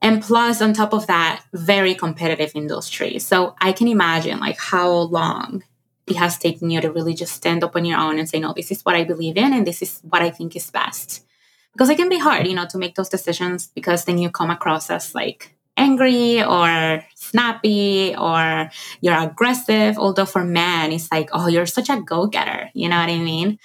And 0.01 0.23
plus, 0.23 0.63
on 0.63 0.73
top 0.73 0.93
of 0.93 1.07
that, 1.09 1.45
very 1.53 1.95
competitive 1.95 2.53
industry. 2.55 3.19
So 3.19 3.57
I 3.61 3.73
can 3.73 3.89
imagine 3.89 4.41
like 4.41 4.59
how 4.59 4.91
long 4.91 5.65
it 6.13 6.19
has 6.19 6.39
taken 6.39 6.71
you 6.71 6.81
to 6.81 6.93
really 6.93 7.15
just 7.15 7.35
stand 7.35 7.65
up 7.65 7.75
on 7.75 7.85
your 7.85 7.99
own 7.99 8.19
and 8.19 8.29
say, 8.29 8.39
no, 8.39 8.53
this 8.53 8.71
is 8.71 8.83
what 8.85 8.95
I 8.95 9.05
believe 9.05 9.37
in 9.37 9.53
and 9.53 9.67
this 9.67 9.83
is 9.83 10.01
what 10.03 10.23
I 10.23 10.31
think 10.31 10.55
is 10.55 10.71
best. 10.71 11.25
Because 11.73 11.89
it 11.89 11.97
can 11.97 12.09
be 12.09 12.19
hard, 12.19 12.47
you 12.47 12.55
know, 12.55 12.67
to 12.67 12.79
make 12.79 12.95
those 12.95 13.09
decisions 13.09 13.67
because 13.67 14.05
then 14.05 14.19
you 14.19 14.31
come 14.31 14.51
across 14.51 14.91
as 14.91 15.15
like 15.15 15.57
angry 15.77 16.43
or 16.43 17.03
snappy 17.15 18.15
or 18.15 18.71
you're 19.01 19.19
aggressive. 19.19 19.99
Although 19.99 20.27
for 20.27 20.45
men, 20.45 20.93
it's 20.93 21.11
like, 21.11 21.31
oh, 21.33 21.49
you're 21.49 21.67
such 21.67 21.89
a 21.89 22.01
go 22.01 22.27
getter. 22.27 22.71
You 22.75 22.89
know 22.91 22.99
what 22.99 23.09
I 23.09 23.19
mean? 23.19 23.59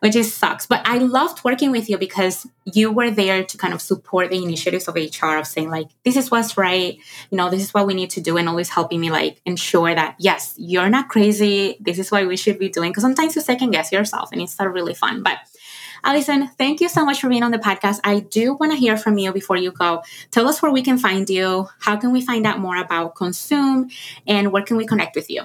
Which 0.00 0.16
is 0.16 0.32
sucks. 0.32 0.66
But 0.66 0.80
I 0.86 0.98
loved 0.98 1.44
working 1.44 1.70
with 1.70 1.90
you 1.90 1.98
because 1.98 2.46
you 2.64 2.90
were 2.90 3.10
there 3.10 3.44
to 3.44 3.58
kind 3.58 3.74
of 3.74 3.82
support 3.82 4.30
the 4.30 4.42
initiatives 4.42 4.88
of 4.88 4.94
HR 4.94 5.36
of 5.36 5.46
saying, 5.46 5.70
like, 5.70 5.88
this 6.04 6.16
is 6.16 6.30
what's 6.30 6.56
right. 6.56 6.98
You 7.30 7.36
know, 7.36 7.50
this 7.50 7.62
is 7.62 7.74
what 7.74 7.86
we 7.86 7.92
need 7.92 8.10
to 8.10 8.20
do. 8.20 8.38
And 8.38 8.48
always 8.48 8.70
helping 8.70 9.00
me, 9.00 9.10
like, 9.10 9.42
ensure 9.44 9.94
that, 9.94 10.16
yes, 10.18 10.54
you're 10.56 10.88
not 10.88 11.08
crazy. 11.10 11.76
This 11.80 11.98
is 11.98 12.10
what 12.10 12.26
we 12.26 12.36
should 12.38 12.58
be 12.58 12.70
doing. 12.70 12.90
Because 12.90 13.02
sometimes 13.02 13.36
you 13.36 13.42
second 13.42 13.72
guess 13.72 13.92
yourself 13.92 14.30
and 14.32 14.40
it's 14.40 14.58
not 14.58 14.72
really 14.72 14.94
fun. 14.94 15.22
But 15.22 15.38
Allison, 16.02 16.48
thank 16.56 16.80
you 16.80 16.88
so 16.88 17.04
much 17.04 17.20
for 17.20 17.28
being 17.28 17.42
on 17.42 17.50
the 17.50 17.58
podcast. 17.58 18.00
I 18.02 18.20
do 18.20 18.54
want 18.54 18.72
to 18.72 18.78
hear 18.78 18.96
from 18.96 19.18
you 19.18 19.32
before 19.32 19.58
you 19.58 19.70
go. 19.70 20.02
Tell 20.30 20.48
us 20.48 20.62
where 20.62 20.72
we 20.72 20.80
can 20.80 20.96
find 20.96 21.28
you. 21.28 21.68
How 21.80 21.96
can 21.96 22.10
we 22.12 22.22
find 22.22 22.46
out 22.46 22.58
more 22.58 22.76
about 22.76 23.16
Consume 23.16 23.90
and 24.26 24.50
where 24.50 24.62
can 24.62 24.78
we 24.78 24.86
connect 24.86 25.14
with 25.14 25.28
you? 25.28 25.42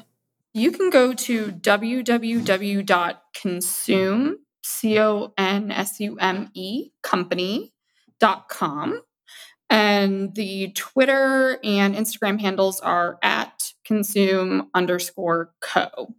You 0.53 0.71
can 0.71 0.89
go 0.89 1.13
to 1.13 1.47
www.consume, 1.51 2.05
C-O-N-S-U-M-E, 4.65 5.29
company.com. 7.03 9.01
And 9.69 10.35
the 10.35 10.71
Twitter 10.75 11.59
and 11.63 11.95
Instagram 11.95 12.39
handles 12.41 12.79
are 12.79 13.17
at 13.21 13.73
consume 13.83 14.69
underscore 14.73 15.53
co. 15.61 16.13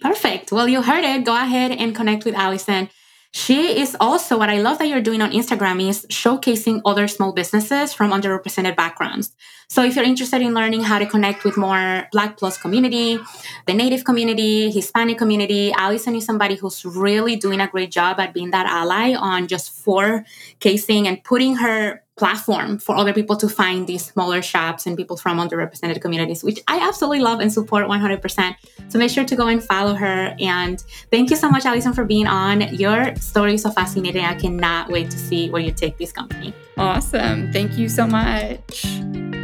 Perfect. 0.00 0.50
Well, 0.52 0.66
you 0.68 0.82
heard 0.82 1.04
it. 1.04 1.24
Go 1.24 1.34
ahead 1.34 1.72
and 1.72 1.94
connect 1.94 2.24
with 2.24 2.34
Allison. 2.34 2.88
She 3.32 3.80
is 3.80 3.96
also 4.00 4.36
what 4.36 4.50
I 4.50 4.60
love 4.60 4.78
that 4.78 4.88
you're 4.88 5.00
doing 5.00 5.22
on 5.22 5.30
Instagram 5.30 5.88
is 5.88 6.04
showcasing 6.06 6.82
other 6.84 7.06
small 7.06 7.32
businesses 7.32 7.92
from 7.92 8.10
underrepresented 8.10 8.74
backgrounds. 8.76 9.36
So 9.68 9.84
if 9.84 9.94
you're 9.94 10.04
interested 10.04 10.42
in 10.42 10.52
learning 10.52 10.82
how 10.82 10.98
to 10.98 11.06
connect 11.06 11.44
with 11.44 11.56
more 11.56 12.08
Black 12.10 12.36
Plus 12.36 12.58
community, 12.58 13.20
the 13.68 13.74
Native 13.74 14.02
community, 14.02 14.72
Hispanic 14.72 15.16
community, 15.16 15.72
Allison 15.72 16.16
is 16.16 16.24
somebody 16.24 16.56
who's 16.56 16.84
really 16.84 17.36
doing 17.36 17.60
a 17.60 17.68
great 17.68 17.92
job 17.92 18.18
at 18.18 18.34
being 18.34 18.50
that 18.50 18.66
ally 18.66 19.14
on 19.14 19.46
just 19.46 19.70
forecasing 19.70 21.06
and 21.06 21.22
putting 21.22 21.54
her 21.56 22.02
platform 22.20 22.78
for 22.78 22.94
other 22.96 23.14
people 23.14 23.34
to 23.34 23.48
find 23.48 23.86
these 23.86 24.04
smaller 24.04 24.42
shops 24.42 24.86
and 24.86 24.94
people 24.94 25.16
from 25.16 25.38
underrepresented 25.38 26.00
communities, 26.02 26.44
which 26.44 26.60
I 26.68 26.78
absolutely 26.86 27.20
love 27.20 27.40
and 27.40 27.50
support 27.50 27.88
100%. 27.88 28.54
So 28.88 28.98
make 28.98 29.10
sure 29.10 29.24
to 29.24 29.34
go 29.34 29.48
and 29.48 29.64
follow 29.64 29.94
her. 29.94 30.36
And 30.38 30.84
thank 31.10 31.30
you 31.30 31.36
so 31.36 31.50
much, 31.50 31.64
Allison, 31.64 31.94
for 31.94 32.04
being 32.04 32.26
on. 32.26 32.60
Your 32.74 33.16
story 33.16 33.54
is 33.54 33.62
so 33.62 33.70
fascinating. 33.70 34.24
I 34.24 34.34
cannot 34.34 34.90
wait 34.90 35.10
to 35.10 35.18
see 35.18 35.48
where 35.50 35.62
you 35.62 35.72
take 35.72 35.96
this 35.96 36.12
company. 36.12 36.52
Awesome. 36.76 37.50
Thank 37.52 37.78
you 37.78 37.88
so 37.88 38.06
much. 38.06 39.39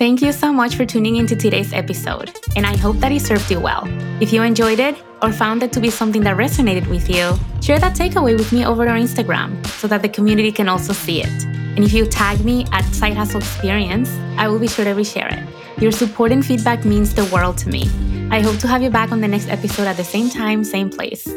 Thank 0.00 0.22
you 0.22 0.32
so 0.32 0.50
much 0.50 0.76
for 0.76 0.86
tuning 0.86 1.16
into 1.16 1.36
today's 1.36 1.74
episode, 1.74 2.34
and 2.56 2.64
I 2.64 2.74
hope 2.74 2.96
that 3.00 3.12
it 3.12 3.20
served 3.20 3.50
you 3.50 3.60
well. 3.60 3.82
If 4.22 4.32
you 4.32 4.40
enjoyed 4.42 4.80
it 4.80 4.96
or 5.20 5.30
found 5.30 5.62
it 5.62 5.74
to 5.74 5.80
be 5.80 5.90
something 5.90 6.22
that 6.22 6.38
resonated 6.38 6.88
with 6.88 7.10
you, 7.10 7.34
share 7.60 7.78
that 7.78 7.98
takeaway 7.98 8.34
with 8.34 8.50
me 8.50 8.64
over 8.64 8.88
on 8.88 8.98
Instagram 8.98 9.62
so 9.66 9.86
that 9.88 10.00
the 10.00 10.08
community 10.08 10.52
can 10.52 10.70
also 10.70 10.94
see 10.94 11.20
it. 11.20 11.44
And 11.44 11.84
if 11.84 11.92
you 11.92 12.06
tag 12.06 12.42
me 12.42 12.64
at 12.72 12.86
Side 12.94 13.14
Hustle 13.14 13.40
Experience, 13.40 14.08
I 14.38 14.48
will 14.48 14.58
be 14.58 14.68
sure 14.68 14.86
to 14.86 14.92
reshare 14.92 15.30
it. 15.30 15.82
Your 15.82 15.92
support 15.92 16.32
and 16.32 16.46
feedback 16.46 16.86
means 16.86 17.12
the 17.14 17.26
world 17.26 17.58
to 17.58 17.68
me. 17.68 17.82
I 18.30 18.40
hope 18.40 18.56
to 18.60 18.68
have 18.68 18.82
you 18.82 18.88
back 18.88 19.12
on 19.12 19.20
the 19.20 19.28
next 19.28 19.48
episode 19.48 19.86
at 19.86 19.98
the 19.98 20.04
same 20.04 20.30
time, 20.30 20.64
same 20.64 20.88
place. 20.88 21.28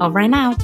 Over 0.00 0.20
and 0.20 0.36
out. 0.36 0.62